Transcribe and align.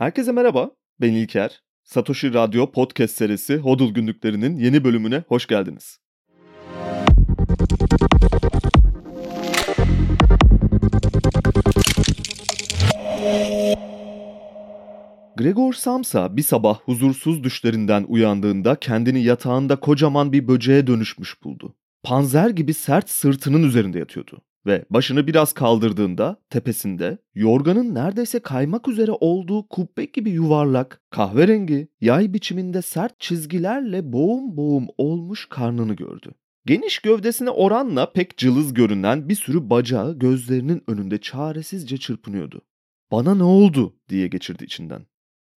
Herkese 0.00 0.32
merhaba, 0.32 0.70
ben 1.00 1.12
İlker. 1.12 1.62
Satoshi 1.82 2.34
Radyo 2.34 2.72
Podcast 2.72 3.14
serisi 3.14 3.56
Hodl 3.56 3.94
Günlüklerinin 3.94 4.56
yeni 4.56 4.84
bölümüne 4.84 5.24
hoş 5.28 5.46
geldiniz. 5.46 5.98
Gregor 15.36 15.72
Samsa 15.72 16.36
bir 16.36 16.42
sabah 16.42 16.80
huzursuz 16.80 17.44
düşlerinden 17.44 18.04
uyandığında 18.08 18.76
kendini 18.76 19.22
yatağında 19.22 19.80
kocaman 19.80 20.32
bir 20.32 20.48
böceğe 20.48 20.86
dönüşmüş 20.86 21.44
buldu. 21.44 21.76
Panzer 22.02 22.50
gibi 22.50 22.74
sert 22.74 23.10
sırtının 23.10 23.62
üzerinde 23.62 23.98
yatıyordu 23.98 24.42
ve 24.66 24.84
başını 24.90 25.26
biraz 25.26 25.52
kaldırdığında 25.52 26.36
tepesinde 26.50 27.18
yorganın 27.34 27.94
neredeyse 27.94 28.40
kaymak 28.40 28.88
üzere 28.88 29.10
olduğu 29.10 29.68
kubbe 29.68 30.04
gibi 30.04 30.30
yuvarlak, 30.30 31.02
kahverengi, 31.10 31.88
yay 32.00 32.32
biçiminde 32.32 32.82
sert 32.82 33.20
çizgilerle 33.20 34.12
boğum 34.12 34.56
boğum 34.56 34.86
olmuş 34.98 35.48
karnını 35.48 35.94
gördü. 35.94 36.32
Geniş 36.66 36.98
gövdesine 36.98 37.50
oranla 37.50 38.12
pek 38.12 38.36
cılız 38.36 38.74
görünen 38.74 39.28
bir 39.28 39.34
sürü 39.34 39.70
bacağı 39.70 40.18
gözlerinin 40.18 40.82
önünde 40.86 41.18
çaresizce 41.18 41.96
çırpınıyordu. 41.96 42.62
Bana 43.12 43.34
ne 43.34 43.42
oldu 43.42 43.96
diye 44.08 44.26
geçirdi 44.26 44.64
içinden. 44.64 45.06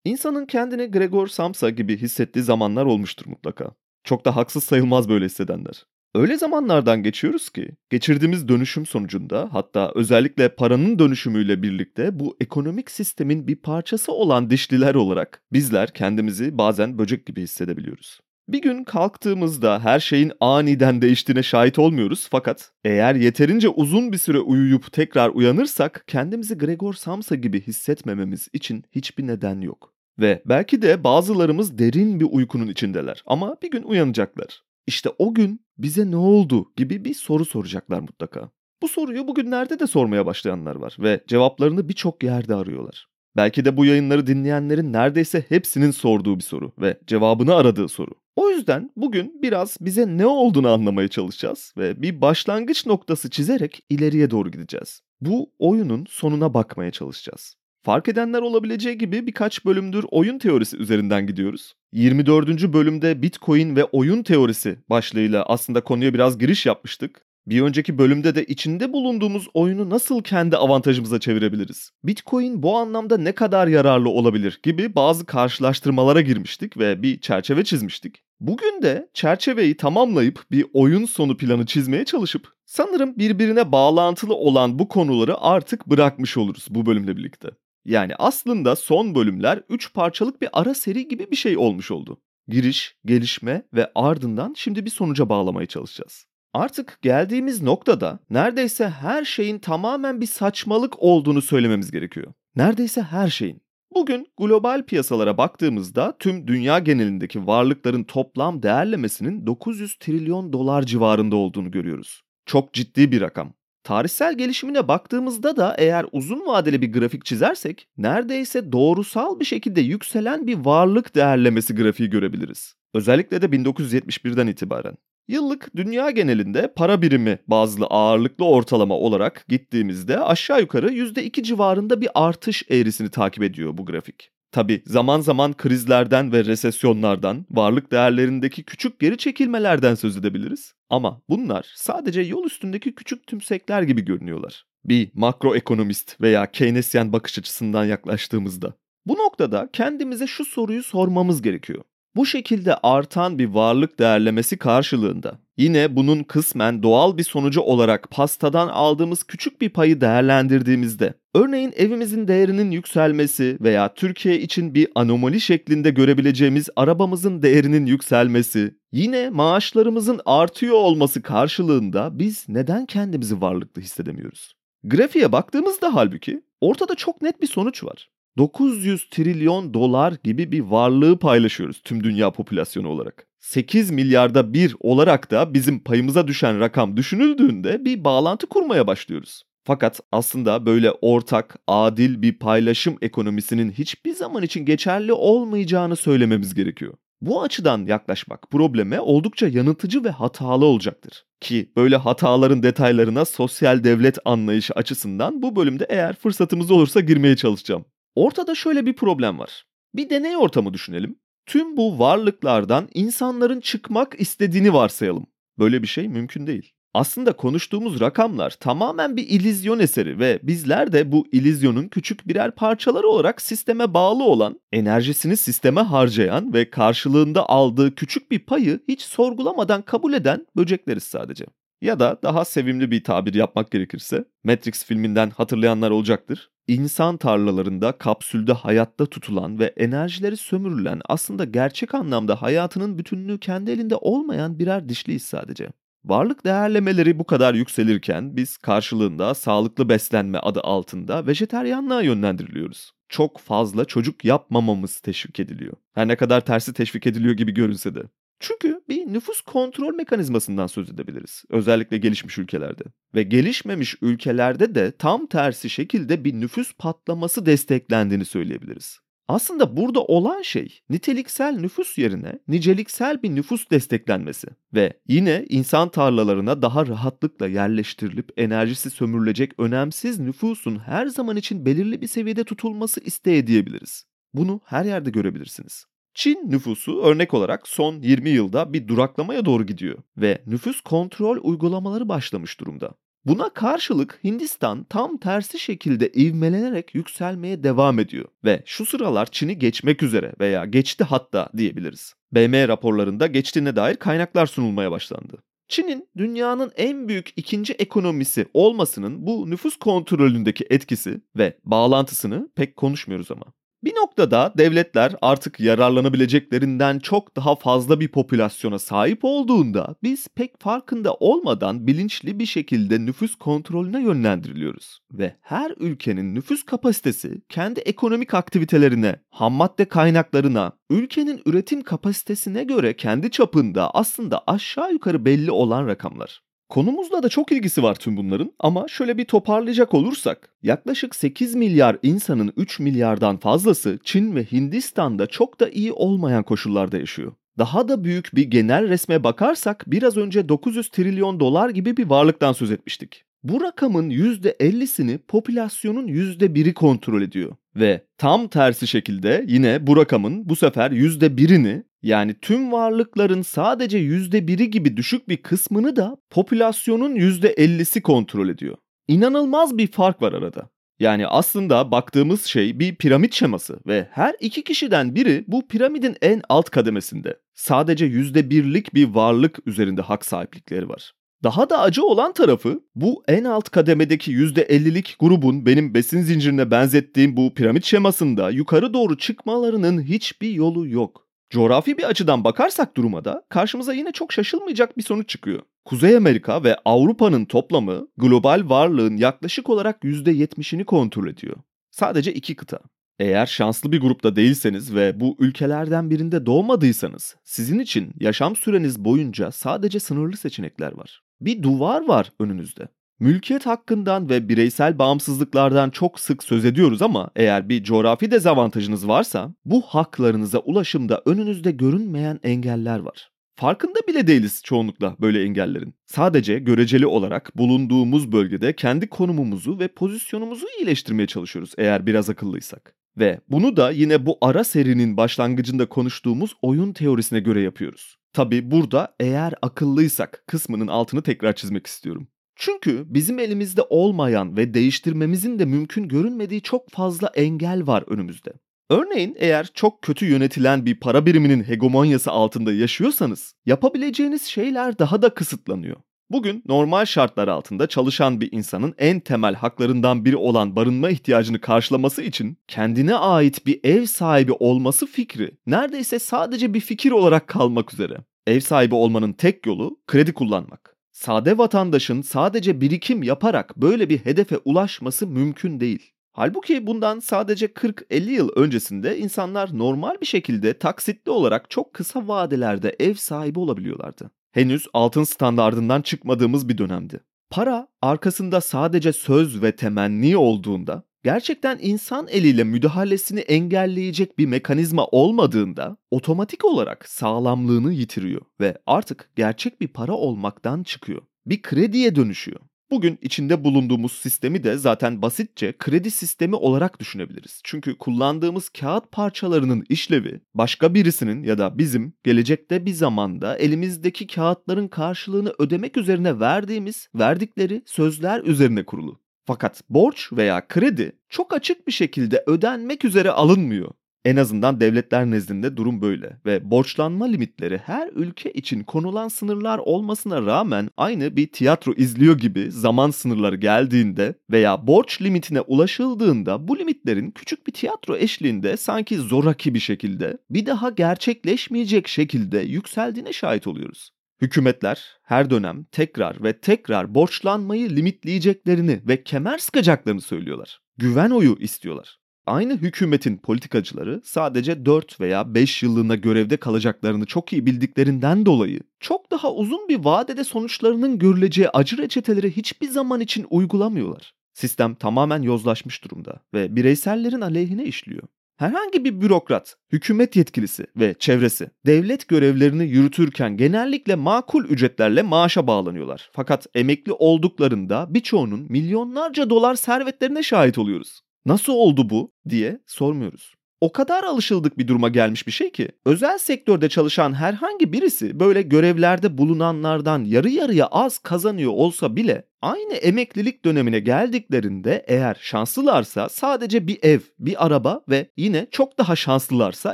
İnsanın 0.06 0.46
kendini 0.46 0.92
Gregor 0.92 1.28
Samsa 1.28 1.70
gibi 1.70 1.98
hissettiği 1.98 2.44
zamanlar 2.44 2.86
olmuştur 2.86 3.26
mutlaka. 3.26 3.72
Çok 4.04 4.26
da 4.26 4.36
haksız 4.36 4.64
sayılmaz 4.64 5.10
böyle 5.10 5.26
hissedenler. 5.26 5.86
Öyle 6.16 6.38
zamanlardan 6.38 7.04
geçiyoruz 7.04 7.50
ki 7.50 7.72
geçirdiğimiz 7.90 8.48
dönüşüm 8.48 8.86
sonucunda 8.86 9.50
hatta 9.52 9.92
özellikle 9.96 10.50
paranın 10.50 11.00
dönüşümüyle 11.00 11.64
birlikte 11.64 12.20
bu 12.20 12.38
ekonomik 12.42 12.92
sistemin 12.92 13.48
bir 13.48 13.56
parçası 13.56 14.12
olan 14.12 14.50
dişliler 14.50 14.96
olarak 14.96 15.44
bizler 15.54 15.94
kendimizi 15.94 16.58
bazen 16.58 16.98
böcek 16.98 17.26
gibi 17.26 17.42
hissedebiliyoruz. 17.42 18.20
Bir 18.50 18.62
gün 18.62 18.84
kalktığımızda 18.84 19.80
her 19.84 20.00
şeyin 20.00 20.32
aniden 20.40 21.02
değiştiğine 21.02 21.44
şahit 21.44 21.80
olmuyoruz 21.80 22.28
fakat 22.32 22.72
eğer 22.84 23.16
yeterince 23.16 23.70
uzun 23.70 24.12
bir 24.12 24.18
süre 24.18 24.40
uyuyup 24.40 24.92
tekrar 24.92 25.30
uyanırsak 25.30 26.04
kendimizi 26.08 26.58
Gregor 26.58 26.94
Samsa 26.94 27.36
gibi 27.36 27.62
hissetmememiz 27.62 28.48
için 28.54 28.84
hiçbir 28.92 29.28
neden 29.28 29.62
yok. 29.62 29.94
Ve 30.20 30.42
belki 30.46 30.82
de 30.82 31.04
bazılarımız 31.04 31.78
derin 31.78 32.20
bir 32.20 32.28
uykunun 32.32 32.68
içindeler 32.68 33.24
ama 33.26 33.58
bir 33.64 33.72
gün 33.72 33.84
uyanacaklar. 33.84 34.62
İşte 34.88 35.10
o 35.18 35.34
gün 35.34 35.66
bize 35.78 36.12
ne 36.12 36.16
oldu 36.16 36.72
gibi 36.76 37.06
bir 37.06 37.14
soru 37.14 37.46
soracaklar 37.46 38.00
mutlaka. 38.00 38.52
Bu 38.82 38.88
soruyu 38.88 39.28
bugünlerde 39.28 39.80
de 39.80 39.88
sormaya 39.88 40.26
başlayanlar 40.26 40.76
var 40.76 40.98
ve 41.00 41.24
cevaplarını 41.28 41.90
birçok 41.90 42.24
yerde 42.24 42.56
arıyorlar. 42.56 43.08
Belki 43.36 43.66
de 43.66 43.78
bu 43.78 43.86
yayınları 43.86 44.28
dinleyenlerin 44.28 44.94
neredeyse 44.94 45.46
hepsinin 45.50 45.92
sorduğu 45.92 46.38
bir 46.38 46.44
soru 46.44 46.72
ve 46.82 47.00
cevabını 47.08 47.56
aradığı 47.56 47.90
soru. 47.90 48.12
O 48.36 48.50
yüzden 48.50 48.92
bugün 48.96 49.42
biraz 49.42 49.78
bize 49.82 50.08
ne 50.08 50.26
olduğunu 50.26 50.70
anlamaya 50.70 51.08
çalışacağız 51.08 51.74
ve 51.78 52.02
bir 52.02 52.22
başlangıç 52.22 52.86
noktası 52.86 53.30
çizerek 53.30 53.80
ileriye 53.90 54.32
doğru 54.32 54.52
gideceğiz. 54.52 55.02
Bu 55.22 55.52
oyunun 55.60 56.06
sonuna 56.10 56.54
bakmaya 56.54 56.92
çalışacağız. 56.92 57.56
Fark 57.84 58.08
edenler 58.08 58.42
olabileceği 58.42 58.98
gibi 58.98 59.28
birkaç 59.28 59.66
bölümdür 59.66 60.06
oyun 60.12 60.40
teorisi 60.40 60.78
üzerinden 60.78 61.28
gidiyoruz. 61.28 61.74
24. 61.94 62.74
bölümde 62.74 63.22
Bitcoin 63.22 63.76
ve 63.76 63.84
oyun 63.84 64.24
teorisi 64.24 64.80
başlığıyla 64.90 65.44
aslında 65.44 65.82
konuya 65.84 66.14
biraz 66.14 66.38
giriş 66.38 66.66
yapmıştık. 66.66 67.22
Bir 67.48 67.62
önceki 67.62 67.98
bölümde 67.98 68.36
de 68.36 68.46
içinde 68.46 68.94
bulunduğumuz 68.94 69.48
oyunu 69.54 69.90
nasıl 69.90 70.24
kendi 70.24 70.58
avantajımıza 70.58 71.20
çevirebiliriz? 71.20 71.92
Bitcoin 72.04 72.64
bu 72.64 72.78
anlamda 72.78 73.18
ne 73.18 73.32
kadar 73.32 73.68
yararlı 73.68 74.10
olabilir 74.10 74.60
gibi 74.64 74.96
bazı 74.96 75.26
karşılaştırmalara 75.26 76.22
girmiştik 76.22 76.78
ve 76.78 77.04
bir 77.04 77.22
çerçeve 77.22 77.64
çizmiştik. 77.64 78.24
Bugün 78.40 78.82
de 78.82 79.10
çerçeveyi 79.14 79.78
tamamlayıp 79.78 80.44
bir 80.52 80.66
oyun 80.74 81.06
sonu 81.06 81.38
planı 81.38 81.66
çizmeye 81.66 82.06
çalışıp 82.06 82.48
sanırım 82.66 83.18
birbirine 83.18 83.72
bağlantılı 83.72 84.36
olan 84.36 84.80
bu 84.80 84.88
konuları 84.88 85.42
artık 85.42 85.88
bırakmış 85.88 86.38
oluruz 86.38 86.68
bu 86.70 86.86
bölümle 86.86 87.18
birlikte. 87.18 87.50
Yani 87.86 88.16
aslında 88.16 88.76
son 88.76 89.16
bölümler 89.16 89.64
3 89.70 89.94
parçalık 89.94 90.42
bir 90.42 90.50
ara 90.54 90.74
seri 90.74 91.08
gibi 91.08 91.32
bir 91.32 91.36
şey 91.36 91.58
olmuş 91.58 91.92
oldu. 91.92 92.22
Giriş, 92.48 92.96
gelişme 93.06 93.64
ve 93.74 93.92
ardından 93.96 94.54
şimdi 94.58 94.86
bir 94.86 94.90
sonuca 94.90 95.30
bağlamaya 95.30 95.66
çalışacağız. 95.66 96.26
Artık 96.54 97.00
geldiğimiz 97.02 97.62
noktada 97.62 98.20
neredeyse 98.30 98.90
her 98.90 99.26
şeyin 99.26 99.60
tamamen 99.60 100.22
bir 100.22 100.26
saçmalık 100.26 101.04
olduğunu 101.04 101.42
söylememiz 101.42 101.92
gerekiyor. 101.92 102.34
Neredeyse 102.56 103.02
her 103.02 103.28
şeyin. 103.30 103.62
Bugün 103.96 104.28
global 104.38 104.86
piyasalara 104.86 105.38
baktığımızda 105.38 106.18
tüm 106.20 106.48
dünya 106.48 106.80
genelindeki 106.80 107.48
varlıkların 107.48 108.04
toplam 108.04 108.64
değerlemesinin 108.64 109.46
900 109.48 109.96
trilyon 109.96 110.54
dolar 110.54 110.84
civarında 110.84 111.36
olduğunu 111.36 111.72
görüyoruz. 111.72 112.22
Çok 112.46 112.74
ciddi 112.74 113.12
bir 113.12 113.22
rakam. 113.22 113.54
Tarihsel 113.84 114.38
gelişimine 114.38 114.88
baktığımızda 114.88 115.58
da 115.58 115.76
eğer 115.78 116.06
uzun 116.12 116.46
vadeli 116.48 116.82
bir 116.82 116.94
grafik 116.94 117.26
çizersek 117.26 117.88
neredeyse 117.98 118.72
doğrusal 118.72 119.40
bir 119.40 119.46
şekilde 119.46 119.82
yükselen 119.82 120.48
bir 120.48 120.58
varlık 120.58 121.16
değerlemesi 121.16 121.76
grafiği 121.76 122.10
görebiliriz. 122.10 122.76
Özellikle 122.94 123.42
de 123.42 123.46
1971'den 123.46 124.48
itibaren. 124.48 124.98
Yıllık 125.28 125.76
dünya 125.76 126.12
genelinde 126.12 126.74
para 126.76 127.02
birimi 127.02 127.40
bazlı 127.48 127.86
ağırlıklı 127.86 128.46
ortalama 128.46 128.96
olarak 128.96 129.46
gittiğimizde 129.48 130.20
aşağı 130.20 130.62
yukarı 130.62 130.92
%2 130.92 131.44
civarında 131.44 132.02
bir 132.02 132.10
artış 132.16 132.64
eğrisini 132.70 133.10
takip 133.10 133.44
ediyor 133.44 133.78
bu 133.78 133.86
grafik. 133.86 134.32
Tabi 134.52 134.84
zaman 134.86 135.22
zaman 135.22 135.54
krizlerden 135.54 136.32
ve 136.32 136.46
resesyonlardan, 136.46 137.46
varlık 137.52 137.92
değerlerindeki 137.92 138.64
küçük 138.64 139.00
geri 139.00 139.18
çekilmelerden 139.18 139.96
söz 139.96 140.18
edebiliriz. 140.18 140.74
Ama 140.90 141.22
bunlar 141.30 141.72
sadece 141.76 142.22
yol 142.22 142.46
üstündeki 142.46 142.96
küçük 142.96 143.28
tümsekler 143.28 143.82
gibi 143.82 144.06
görünüyorlar. 144.06 144.66
Bir 144.86 145.12
makroekonomist 145.14 146.22
veya 146.22 146.52
Keynesyen 146.52 147.14
bakış 147.14 147.40
açısından 147.40 147.86
yaklaştığımızda. 147.86 148.74
Bu 149.06 149.14
noktada 149.14 149.70
kendimize 149.74 150.28
şu 150.28 150.46
soruyu 150.46 150.84
sormamız 150.84 151.42
gerekiyor. 151.42 151.84
Bu 152.16 152.26
şekilde 152.26 152.76
artan 152.76 153.40
bir 153.40 153.46
varlık 153.46 154.00
değerlemesi 154.00 154.58
karşılığında 154.58 155.40
yine 155.58 155.96
bunun 155.96 156.24
kısmen 156.24 156.84
doğal 156.84 157.18
bir 157.18 157.24
sonucu 157.24 157.62
olarak 157.62 158.12
pastadan 158.12 158.68
aldığımız 158.68 159.24
küçük 159.24 159.62
bir 159.62 159.70
payı 159.70 160.02
değerlendirdiğimizde 160.02 161.14
örneğin 161.36 161.74
evimizin 161.76 162.28
değerinin 162.28 162.72
yükselmesi 162.72 163.58
veya 163.62 163.94
Türkiye 163.94 164.40
için 164.40 164.76
bir 164.76 164.88
anomali 164.96 165.42
şeklinde 165.42 165.92
görebileceğimiz 165.92 166.70
arabamızın 166.76 167.42
değerinin 167.42 167.86
yükselmesi, 167.86 168.76
yine 168.92 169.30
maaşlarımızın 169.30 170.22
artıyor 170.26 170.76
olması 170.76 171.22
karşılığında 171.22 172.20
biz 172.20 172.46
neden 172.50 172.86
kendimizi 172.86 173.42
varlıklı 173.42 173.82
hissedemiyoruz? 173.82 174.54
Grafiğe 174.84 175.32
baktığımızda 175.32 175.96
halbuki 175.96 176.42
ortada 176.62 176.96
çok 176.96 177.22
net 177.22 177.42
bir 177.42 177.48
sonuç 177.48 177.84
var. 177.84 178.10
900 178.38 179.10
trilyon 179.10 179.74
dolar 179.74 180.14
gibi 180.24 180.52
bir 180.52 180.60
varlığı 180.60 181.20
paylaşıyoruz 181.20 181.82
tüm 181.82 182.04
dünya 182.04 182.32
popülasyonu 182.32 182.88
olarak. 182.88 183.28
8 183.40 183.92
milyarda 183.92 184.54
bir 184.54 184.76
olarak 184.80 185.32
da 185.32 185.54
bizim 185.54 185.80
payımıza 185.80 186.28
düşen 186.28 186.60
rakam 186.60 186.98
düşünüldüğünde 186.98 187.86
bir 187.86 188.04
bağlantı 188.04 188.48
kurmaya 188.48 188.88
başlıyoruz. 188.88 189.44
Fakat 189.64 190.00
aslında 190.12 190.66
böyle 190.66 190.92
ortak, 190.92 191.56
adil 191.68 192.22
bir 192.22 192.40
paylaşım 192.40 192.98
ekonomisinin 193.02 193.72
hiçbir 193.72 194.14
zaman 194.14 194.44
için 194.44 194.66
geçerli 194.66 195.14
olmayacağını 195.14 195.96
söylememiz 195.96 196.54
gerekiyor. 196.54 196.94
Bu 197.22 197.44
açıdan 197.44 197.86
yaklaşmak 197.86 198.52
probleme 198.52 199.00
oldukça 199.00 199.48
yanıltıcı 199.48 200.04
ve 200.04 200.10
hatalı 200.10 200.66
olacaktır. 200.66 201.26
Ki 201.42 201.72
böyle 201.76 201.96
hataların 201.96 202.64
detaylarına 202.64 203.26
sosyal 203.26 203.84
devlet 203.84 204.18
anlayışı 204.26 204.74
açısından 204.74 205.42
bu 205.42 205.56
bölümde 205.56 205.86
eğer 205.90 206.16
fırsatımız 206.16 206.72
olursa 206.72 207.00
girmeye 207.00 207.36
çalışacağım. 207.36 207.86
Ortada 208.16 208.56
şöyle 208.56 208.86
bir 208.86 208.94
problem 208.94 209.40
var. 209.40 209.64
Bir 209.96 210.10
deney 210.10 210.38
ortamı 210.38 210.74
düşünelim. 210.74 211.20
Tüm 211.46 211.78
bu 211.78 212.00
varlıklardan 212.00 212.90
insanların 212.94 213.60
çıkmak 213.60 214.16
istediğini 214.20 214.74
varsayalım. 214.74 215.26
Böyle 215.60 215.82
bir 215.82 215.88
şey 215.88 216.08
mümkün 216.08 216.48
değil. 216.48 216.72
Aslında 216.94 217.34
konuştuğumuz 217.34 218.00
rakamlar 218.00 218.50
tamamen 218.50 219.18
bir 219.18 219.28
ilizyon 219.28 219.80
eseri 219.80 220.20
ve 220.20 220.40
bizler 220.44 220.92
de 220.92 221.12
bu 221.12 221.28
ilizyonun 221.32 221.88
küçük 221.88 222.28
birer 222.28 222.56
parçaları 222.56 223.08
olarak 223.08 223.42
sisteme 223.42 223.94
bağlı 223.94 224.24
olan, 224.24 224.60
enerjisini 224.72 225.38
sisteme 225.38 225.82
harcayan 225.82 226.54
ve 226.54 226.70
karşılığında 226.70 227.50
aldığı 227.50 227.96
küçük 227.96 228.32
bir 228.32 228.40
payı 228.40 228.80
hiç 228.88 229.02
sorgulamadan 229.02 229.82
kabul 229.82 230.14
eden 230.14 230.48
böcekleriz 230.56 231.04
sadece. 231.04 231.46
Ya 231.82 232.00
da 232.00 232.20
daha 232.24 232.46
sevimli 232.46 232.92
bir 232.92 233.04
tabir 233.04 233.34
yapmak 233.34 233.72
gerekirse, 233.72 234.26
Matrix 234.44 234.86
filminden 234.86 235.30
hatırlayanlar 235.30 235.92
olacaktır. 235.92 236.50
İnsan 236.72 237.18
tarlalarında 237.18 237.92
kapsülde 237.92 238.54
hayatta 238.54 239.06
tutulan 239.06 239.60
ve 239.60 239.74
enerjileri 239.78 240.38
sömürülen 240.38 241.02
aslında 241.06 241.46
gerçek 241.46 241.96
anlamda 241.96 242.42
hayatının 242.42 242.98
bütünlüğü 242.98 243.40
kendi 243.40 243.72
elinde 243.72 243.96
olmayan 243.96 244.60
birer 244.60 244.90
dişliyiz 244.90 245.24
sadece. 245.24 245.70
Varlık 246.06 246.46
değerlemeleri 246.46 247.20
bu 247.20 247.24
kadar 247.24 247.54
yükselirken 247.54 248.36
biz 248.36 248.58
karşılığında 248.58 249.34
sağlıklı 249.34 249.90
beslenme 249.90 250.38
adı 250.38 250.62
altında 250.62 251.28
vejeteryanlığa 251.28 252.02
yönlendiriliyoruz. 252.02 252.92
çok 253.10 253.40
fazla 253.40 253.86
çocuk 253.86 254.26
yapmamamız 254.26 255.00
teşvik 255.00 255.40
ediliyor. 255.40 255.74
Her 255.94 256.08
ne 256.08 256.16
kadar 256.16 256.42
tersi 256.42 256.74
teşvik 256.74 257.08
ediliyor 257.08 257.34
gibi 257.34 257.52
görünse 257.54 257.96
de. 257.96 258.04
Çünkü 258.42 258.82
bir 258.90 259.14
nüfus 259.14 259.42
kontrol 259.42 259.96
mekanizmasından 259.96 260.68
söz 260.68 260.90
edebiliriz. 260.90 261.44
Özellikle 261.50 261.98
gelişmiş 261.98 262.38
ülkelerde. 262.38 262.84
Ve 263.16 263.24
gelişmemiş 263.24 263.96
ülkelerde 264.02 264.76
de 264.76 264.92
tam 264.92 265.28
tersi 265.28 265.70
şekilde 265.70 266.24
bir 266.24 266.34
nüfus 266.34 266.74
patlaması 266.74 267.46
desteklendiğini 267.46 268.26
söyleyebiliriz. 268.26 269.00
Aslında 269.28 269.78
burada 269.78 270.04
olan 270.04 270.42
şey 270.42 270.80
niteliksel 270.90 271.60
nüfus 271.60 271.98
yerine 271.98 272.40
niceliksel 272.48 273.24
bir 273.24 273.36
nüfus 273.36 273.70
desteklenmesi 273.70 274.48
ve 274.74 274.94
yine 275.08 275.46
insan 275.50 275.90
tarlalarına 275.90 276.62
daha 276.62 276.88
rahatlıkla 276.88 277.48
yerleştirilip 277.48 278.32
enerjisi 278.38 278.90
sömürülecek 278.90 279.60
önemsiz 279.60 280.20
nüfusun 280.20 280.80
her 280.80 281.08
zaman 281.08 281.38
için 281.38 281.66
belirli 281.66 282.02
bir 282.02 282.08
seviyede 282.08 282.44
tutulması 282.44 283.00
isteği 283.00 283.48
diyebiliriz. 283.48 284.06
Bunu 284.34 284.62
her 284.66 284.86
yerde 284.86 285.10
görebilirsiniz. 285.10 285.86
Çin 286.14 286.52
nüfusu 286.52 287.02
örnek 287.02 287.34
olarak 287.34 287.68
son 287.68 288.02
20 288.02 288.30
yılda 288.30 288.74
bir 288.74 288.88
duraklamaya 288.88 289.46
doğru 289.46 289.66
gidiyor 289.66 289.98
ve 290.18 290.42
nüfus 290.48 290.82
kontrol 290.82 291.38
uygulamaları 291.42 292.10
başlamış 292.10 292.60
durumda. 292.60 292.92
Buna 293.26 293.50
karşılık 293.50 294.20
Hindistan 294.24 294.84
tam 294.84 295.18
tersi 295.18 295.60
şekilde 295.60 296.12
ivmelenerek 296.12 296.96
yükselmeye 296.96 297.64
devam 297.64 298.00
ediyor 298.00 298.26
ve 298.44 298.64
şu 298.66 298.86
sıralar 298.86 299.26
Çin'i 299.26 299.60
geçmek 299.60 300.04
üzere 300.04 300.34
veya 300.40 300.66
geçti 300.66 301.04
hatta 301.04 301.50
diyebiliriz. 301.58 302.14
BM 302.32 302.68
raporlarında 302.68 303.28
geçtiğine 303.28 303.76
dair 303.76 303.96
kaynaklar 303.96 304.46
sunulmaya 304.46 304.92
başlandı. 304.92 305.44
Çin'in 305.68 306.10
dünyanın 306.18 306.72
en 306.78 307.08
büyük 307.08 307.34
ikinci 307.36 307.74
ekonomisi 307.74 308.46
olmasının 308.54 309.28
bu 309.28 309.50
nüfus 309.50 309.76
kontrolündeki 309.76 310.66
etkisi 310.70 311.22
ve 311.38 311.58
bağlantısını 311.64 312.50
pek 312.56 312.76
konuşmuyoruz 312.76 313.32
ama. 313.32 313.46
Bir 313.84 313.96
noktada 313.96 314.54
devletler 314.58 315.16
artık 315.22 315.60
yararlanabileceklerinden 315.60 317.00
çok 317.00 317.36
daha 317.36 317.56
fazla 317.56 318.00
bir 318.00 318.08
popülasyona 318.08 318.80
sahip 318.80 319.20
olduğunda 319.24 319.96
biz 320.04 320.28
pek 320.28 320.62
farkında 320.62 321.14
olmadan 321.14 321.88
bilinçli 321.88 322.40
bir 322.40 322.46
şekilde 322.46 323.06
nüfus 323.06 323.36
kontrolüne 323.36 324.02
yönlendiriliyoruz. 324.02 325.00
Ve 325.12 325.36
her 325.42 325.74
ülkenin 325.80 326.36
nüfus 326.36 326.64
kapasitesi 326.64 327.42
kendi 327.50 327.80
ekonomik 327.80 328.34
aktivitelerine, 328.34 329.16
ham 329.30 329.54
madde 329.54 329.86
kaynaklarına, 329.86 330.72
ülkenin 330.90 331.42
üretim 331.46 331.84
kapasitesine 331.84 332.64
göre 332.64 332.96
kendi 332.96 333.32
çapında 333.32 333.92
aslında 333.92 334.44
aşağı 334.48 334.92
yukarı 334.92 335.26
belli 335.26 335.52
olan 335.52 335.88
rakamlar. 335.88 336.42
Konumuzla 336.72 337.24
da 337.24 337.30
çok 337.30 337.52
ilgisi 337.52 337.84
var 337.84 337.96
tüm 337.96 338.18
bunların 338.18 338.52
ama 338.60 338.88
şöyle 338.88 339.18
bir 339.18 339.26
toparlayacak 339.26 339.94
olursak 339.94 340.50
yaklaşık 340.64 341.16
8 341.16 341.56
milyar 341.56 341.98
insanın 342.04 342.54
3 342.58 342.80
milyardan 342.80 343.38
fazlası 343.38 344.00
Çin 344.04 344.36
ve 344.36 344.44
Hindistan'da 344.44 345.28
çok 345.28 345.60
da 345.60 345.70
iyi 345.70 345.92
olmayan 345.92 346.44
koşullarda 346.44 346.98
yaşıyor. 346.98 347.34
Daha 347.58 347.88
da 347.88 348.04
büyük 348.04 348.36
bir 348.36 348.44
genel 348.44 348.88
resme 348.88 349.24
bakarsak 349.24 349.84
biraz 349.88 350.18
önce 350.18 350.50
900 350.50 350.90
trilyon 350.90 351.40
dolar 351.40 351.70
gibi 351.70 351.98
bir 351.98 352.10
varlıktan 352.10 352.54
söz 352.54 352.72
etmiştik. 352.72 353.24
Bu 353.44 353.62
rakamın 353.62 354.10
%50'sini 354.10 355.18
popülasyonun 355.18 356.08
%1'i 356.08 356.74
kontrol 356.74 357.22
ediyor. 357.22 357.56
Ve 357.76 358.06
tam 358.18 358.48
tersi 358.48 358.88
şekilde 358.88 359.46
yine 359.48 359.88
bu 359.88 359.98
rakamın 359.98 360.50
bu 360.50 360.56
sefer 360.56 360.92
%1'ini 360.92 361.84
yani 362.04 362.36
tüm 362.42 362.72
varlıkların 362.72 363.42
sadece 363.42 364.00
%1'i 364.00 364.70
gibi 364.70 364.98
düşük 364.98 365.30
bir 365.30 365.38
kısmını 365.38 365.96
da 365.96 366.18
popülasyonun 366.30 367.16
%50'si 367.16 368.02
kontrol 368.02 368.50
ediyor. 368.50 368.78
İnanılmaz 369.08 369.78
bir 369.78 369.88
fark 369.88 370.22
var 370.22 370.34
arada. 370.34 370.70
Yani 371.00 371.28
aslında 371.28 371.92
baktığımız 371.92 372.46
şey 372.46 372.80
bir 372.80 372.96
piramit 372.96 373.34
şeması 373.34 373.80
ve 373.88 374.08
her 374.12 374.36
iki 374.40 374.64
kişiden 374.64 375.16
biri 375.16 375.44
bu 375.48 375.68
piramidin 375.68 376.16
en 376.22 376.42
alt 376.50 376.70
kademesinde. 376.70 377.40
Sadece 377.54 378.06
%1'lik 378.06 378.94
bir 378.94 379.08
varlık 379.08 379.68
üzerinde 379.68 380.02
hak 380.02 380.26
sahiplikleri 380.26 380.90
var. 380.90 381.14
Daha 381.44 381.70
da 381.70 381.80
acı 381.80 382.06
olan 382.06 382.34
tarafı 382.34 382.84
bu 382.96 383.24
en 383.28 383.44
alt 383.44 383.70
kademedeki 383.70 384.32
%50'lik 384.32 385.16
grubun 385.20 385.66
benim 385.66 385.94
besin 385.94 386.22
zincirine 386.22 386.72
benzettiğim 386.72 387.38
bu 387.38 387.54
piramit 387.54 387.86
şemasında 387.86 388.50
yukarı 388.50 388.94
doğru 388.94 389.18
çıkmalarının 389.18 390.02
hiçbir 390.02 390.50
yolu 390.50 390.88
yok. 390.88 391.31
Coğrafi 391.52 391.98
bir 391.98 392.04
açıdan 392.04 392.44
bakarsak 392.44 392.98
duruma 392.98 393.26
da 393.26 393.44
karşımıza 393.50 393.94
yine 393.94 394.12
çok 394.12 394.34
şaşılmayacak 394.34 394.98
bir 394.98 395.04
sonuç 395.04 395.30
çıkıyor. 395.30 395.62
Kuzey 395.86 396.18
Amerika 396.18 396.64
ve 396.64 396.78
Avrupa'nın 396.86 397.46
toplamı 397.46 398.08
global 398.18 398.64
varlığın 398.66 399.18
yaklaşık 399.18 399.70
olarak 399.70 400.04
%70'ini 400.04 400.86
kontrol 400.86 401.28
ediyor. 401.28 401.56
Sadece 401.92 402.34
iki 402.34 402.56
kıta. 402.56 402.80
Eğer 403.20 403.46
şanslı 403.46 403.92
bir 403.92 404.02
grupta 404.02 404.36
değilseniz 404.36 404.96
ve 404.96 405.20
bu 405.20 405.36
ülkelerden 405.40 406.10
birinde 406.10 406.46
doğmadıysanız 406.46 407.36
sizin 407.44 407.80
için 407.80 408.14
yaşam 408.20 408.56
süreniz 408.56 409.06
boyunca 409.06 409.52
sadece 409.52 410.00
sınırlı 410.00 410.38
seçenekler 410.38 410.98
var. 410.98 411.22
Bir 411.42 411.64
duvar 411.64 412.08
var 412.08 412.32
önünüzde. 412.40 412.88
Mülkiyet 413.22 413.66
hakkından 413.66 414.30
ve 414.30 414.50
bireysel 414.50 415.00
bağımsızlıklardan 415.00 415.90
çok 415.90 416.20
sık 416.20 416.44
söz 416.44 416.66
ediyoruz 416.66 417.02
ama 417.02 417.30
eğer 417.36 417.70
bir 417.70 417.84
coğrafi 417.84 418.32
dezavantajınız 418.32 419.08
varsa 419.08 419.54
bu 419.66 419.82
haklarınıza 419.82 420.60
ulaşımda 420.60 421.22
önünüzde 421.26 421.72
görünmeyen 421.72 422.40
engeller 422.44 423.00
var. 423.00 423.32
Farkında 423.56 424.00
bile 424.08 424.28
değiliz 424.28 424.62
çoğunlukla 424.64 425.16
böyle 425.20 425.44
engellerin. 425.44 425.96
Sadece 426.06 426.60
göreceli 426.60 427.06
olarak 427.06 427.58
bulunduğumuz 427.58 428.32
bölgede 428.32 428.76
kendi 428.76 429.08
konumumuzu 429.10 429.80
ve 429.80 429.88
pozisyonumuzu 429.88 430.66
iyileştirmeye 430.80 431.28
çalışıyoruz 431.28 431.74
eğer 431.78 432.06
biraz 432.06 432.30
akıllıysak. 432.30 432.96
Ve 433.18 433.42
bunu 433.50 433.78
da 433.78 433.92
yine 433.92 434.26
bu 434.26 434.38
ara 434.42 434.64
serinin 434.64 435.18
başlangıcında 435.18 435.90
konuştuğumuz 435.90 436.54
oyun 436.62 436.94
teorisine 436.94 437.40
göre 437.40 437.62
yapıyoruz. 437.62 438.18
Tabi 438.34 438.72
burada 438.72 439.16
eğer 439.20 439.54
akıllıysak 439.62 440.44
kısmının 440.48 440.88
altını 440.88 441.22
tekrar 441.22 441.54
çizmek 441.54 441.88
istiyorum. 441.88 442.28
Çünkü 442.56 443.04
bizim 443.08 443.40
elimizde 443.40 443.82
olmayan 443.82 444.58
ve 444.58 444.74
değiştirmemizin 444.74 445.60
de 445.60 445.66
mümkün 445.66 446.08
görünmediği 446.08 446.62
çok 446.62 446.90
fazla 446.90 447.28
engel 447.28 447.88
var 447.88 448.04
önümüzde. 448.08 448.54
Örneğin 448.90 449.36
eğer 449.40 449.72
çok 449.74 450.02
kötü 450.02 450.26
yönetilen 450.26 450.86
bir 450.86 451.00
para 451.00 451.26
biriminin 451.26 451.64
hegemonyası 451.64 452.32
altında 452.32 452.74
yaşıyorsanız 452.74 453.56
yapabileceğiniz 453.66 454.44
şeyler 454.44 455.00
daha 455.00 455.22
da 455.22 455.34
kısıtlanıyor. 455.34 455.98
Bugün 456.32 456.64
normal 456.68 457.06
şartlar 457.06 457.48
altında 457.48 457.88
çalışan 457.88 458.42
bir 458.42 458.52
insanın 458.52 458.94
en 458.98 459.20
temel 459.20 459.56
haklarından 459.56 460.26
biri 460.26 460.38
olan 460.38 460.76
barınma 460.76 461.10
ihtiyacını 461.10 461.62
karşılaması 461.62 462.22
için 462.22 462.58
kendine 462.68 463.16
ait 463.16 463.66
bir 463.66 463.80
ev 463.84 464.06
sahibi 464.06 464.52
olması 464.52 465.06
fikri 465.06 465.52
neredeyse 465.68 466.20
sadece 466.20 466.74
bir 466.74 466.80
fikir 466.80 467.12
olarak 467.12 467.48
kalmak 467.48 467.94
üzere. 467.94 468.18
Ev 468.48 468.60
sahibi 468.60 468.96
olmanın 468.96 469.34
tek 469.34 469.66
yolu 469.66 470.00
kredi 470.08 470.34
kullanmak. 470.34 470.91
Sade 471.22 471.58
vatandaşın 471.58 472.22
sadece 472.22 472.82
birikim 472.82 473.24
yaparak 473.24 473.78
böyle 473.78 474.10
bir 474.10 474.18
hedefe 474.18 474.58
ulaşması 474.66 475.28
mümkün 475.28 475.80
değil. 475.80 476.12
Halbuki 476.32 476.88
bundan 476.88 477.20
sadece 477.20 477.66
40-50 477.66 478.30
yıl 478.30 478.50
öncesinde 478.56 479.18
insanlar 479.18 479.78
normal 479.78 480.22
bir 480.22 480.26
şekilde 480.26 480.78
taksitli 480.78 481.30
olarak 481.30 481.70
çok 481.70 481.94
kısa 481.94 482.28
vadelerde 482.28 482.96
ev 483.00 483.14
sahibi 483.14 483.60
olabiliyorlardı. 483.60 484.32
Henüz 484.52 484.88
altın 484.94 485.24
standardından 485.24 486.02
çıkmadığımız 486.02 486.70
bir 486.70 486.78
dönemdi. 486.78 487.20
Para 487.50 487.88
arkasında 488.02 488.62
sadece 488.62 489.14
söz 489.14 489.62
ve 489.62 489.76
temenni 489.76 490.38
olduğunda, 490.38 491.04
gerçekten 491.24 491.80
insan 491.82 492.28
eliyle 492.28 492.64
müdahalesini 492.64 493.40
engelleyecek 493.40 494.38
bir 494.38 494.46
mekanizma 494.46 495.06
olmadığında 495.06 495.98
otomatik 496.12 496.66
olarak 496.66 497.10
sağlamlığını 497.10 497.94
yitiriyor 497.94 498.42
ve 498.60 498.78
artık 498.86 499.32
gerçek 499.36 499.82
bir 499.82 499.88
para 499.88 500.14
olmaktan 500.14 500.84
çıkıyor. 500.84 501.22
Bir 501.46 501.62
krediye 501.62 502.16
dönüşüyor. 502.16 502.60
Bugün 502.92 503.20
içinde 503.22 503.64
bulunduğumuz 503.64 504.12
sistemi 504.12 504.64
de 504.64 504.78
zaten 504.78 505.22
basitçe 505.22 505.78
kredi 505.78 506.12
sistemi 506.12 506.56
olarak 506.56 507.00
düşünebiliriz. 507.00 507.62
Çünkü 507.64 507.98
kullandığımız 507.98 508.70
kağıt 508.70 509.12
parçalarının 509.12 509.86
işlevi 509.90 510.42
başka 510.54 510.94
birisinin 510.94 511.44
ya 511.44 511.58
da 511.58 511.78
bizim 511.78 512.14
gelecekte 512.24 512.86
bir 512.86 512.94
zamanda 512.94 513.58
elimizdeki 513.58 514.28
kağıtların 514.28 514.88
karşılığını 514.88 515.54
ödemek 515.60 515.98
üzerine 515.98 516.40
verdiğimiz 516.40 517.08
verdikleri 517.16 517.82
sözler 517.86 518.44
üzerine 518.44 518.86
kurulu. 518.86 519.21
Fakat 519.46 519.84
borç 519.90 520.34
veya 520.34 520.68
kredi 520.68 521.12
çok 521.30 521.54
açık 521.54 521.88
bir 521.88 521.92
şekilde 521.92 522.44
ödenmek 522.48 523.06
üzere 523.06 523.32
alınmıyor. 523.32 523.92
En 524.26 524.36
azından 524.36 524.80
devletler 524.80 525.26
nezdinde 525.26 525.78
durum 525.78 526.02
böyle 526.02 526.38
ve 526.46 526.72
borçlanma 526.72 527.26
limitleri 527.26 527.78
her 527.78 528.10
ülke 528.16 528.52
için 528.52 528.84
konulan 528.84 529.28
sınırlar 529.28 529.78
olmasına 529.78 530.46
rağmen 530.46 530.90
aynı 530.98 531.36
bir 531.36 531.48
tiyatro 531.48 531.94
izliyor 531.94 532.38
gibi 532.38 532.72
zaman 532.72 533.12
sınırları 533.12 533.56
geldiğinde 533.56 534.36
veya 534.52 534.88
borç 534.88 535.22
limitine 535.22 535.62
ulaşıldığında 535.62 536.68
bu 536.68 536.80
limitlerin 536.80 537.32
küçük 537.32 537.68
bir 537.68 537.72
tiyatro 537.72 538.18
eşliğinde 538.18 538.78
sanki 538.78 539.18
zoraki 539.18 539.74
bir 539.74 539.80
şekilde 539.80 540.38
bir 540.50 540.66
daha 540.66 540.90
gerçekleşmeyecek 540.90 542.08
şekilde 542.08 542.60
yükseldiğine 542.60 543.34
şahit 543.34 543.68
oluyoruz. 543.68 544.12
Hükümetler 544.42 545.20
her 545.24 545.50
dönem 545.50 545.84
tekrar 545.84 546.44
ve 546.44 546.60
tekrar 546.60 547.16
borçlanmayı 547.16 547.90
limitleyeceklerini 547.90 549.02
ve 549.08 549.24
kemer 549.24 549.58
sıkacaklarını 549.58 550.22
söylüyorlar. 550.22 550.82
Güven 550.98 551.30
oyu 551.30 551.58
istiyorlar. 551.60 552.18
Aynı 552.46 552.78
hükümetin 552.78 553.38
politikacıları 553.38 554.22
sadece 554.24 554.86
4 554.86 555.20
veya 555.20 555.56
5 555.56 555.84
yıllığına 555.84 556.16
görevde 556.16 556.58
kalacaklarını 556.58 557.26
çok 557.26 557.54
iyi 557.54 557.66
bildiklerinden 557.66 558.46
dolayı 558.46 558.80
çok 559.00 559.32
daha 559.32 559.54
uzun 559.54 559.90
bir 559.90 560.04
vadede 560.04 560.44
sonuçlarının 560.44 561.20
görüleceği 561.20 561.70
acı 561.70 561.98
reçeteleri 561.98 562.52
hiçbir 562.58 562.88
zaman 562.88 563.22
için 563.22 563.48
uygulamıyorlar. 563.50 564.34
Sistem 564.54 564.96
tamamen 564.96 565.42
yozlaşmış 565.42 566.04
durumda 566.04 566.40
ve 566.54 566.76
bireysellerin 566.76 567.42
aleyhine 567.42 567.84
işliyor. 567.84 568.24
Herhangi 568.62 569.06
bir 569.06 569.22
bürokrat, 569.22 569.76
hükümet 569.92 570.36
yetkilisi 570.36 570.86
ve 570.96 571.16
çevresi 571.20 571.70
devlet 571.86 572.28
görevlerini 572.28 572.84
yürütürken 572.84 573.58
genellikle 573.58 574.16
makul 574.16 574.66
ücretlerle 574.66 575.22
maaşa 575.22 575.68
bağlanıyorlar. 575.68 576.30
Fakat 576.34 576.68
emekli 576.74 577.14
olduklarında 577.14 578.08
birçoğunun 578.10 578.66
milyonlarca 578.70 579.50
dolar 579.50 579.76
servetlerine 579.76 580.44
şahit 580.44 580.78
oluyoruz. 580.78 581.22
Nasıl 581.46 581.74
oldu 581.74 582.10
bu 582.10 582.34
diye 582.50 582.80
sormuyoruz. 582.88 583.54
O 583.82 583.92
kadar 583.92 584.24
alışıldık 584.24 584.78
bir 584.78 584.88
duruma 584.88 585.10
gelmiş 585.10 585.48
bir 585.48 585.52
şey 585.52 585.72
ki 585.72 585.90
özel 586.06 586.38
sektörde 586.38 586.90
çalışan 586.90 587.34
herhangi 587.34 587.94
birisi 587.94 588.40
böyle 588.40 588.62
görevlerde 588.62 589.38
bulunanlardan 589.38 590.24
yarı 590.24 590.50
yarıya 590.50 590.86
az 590.86 591.18
kazanıyor 591.18 591.72
olsa 591.72 592.16
bile 592.16 592.48
aynı 592.62 592.94
emeklilik 592.94 593.66
dönemine 593.66 594.00
geldiklerinde 594.00 595.06
eğer 595.08 595.38
şanslılarsa 595.42 596.30
sadece 596.30 596.88
bir 596.88 597.00
ev, 597.04 597.20
bir 597.40 597.66
araba 597.66 598.02
ve 598.10 598.30
yine 598.38 598.68
çok 598.72 598.98
daha 598.98 599.16
şanslılarsa 599.16 599.94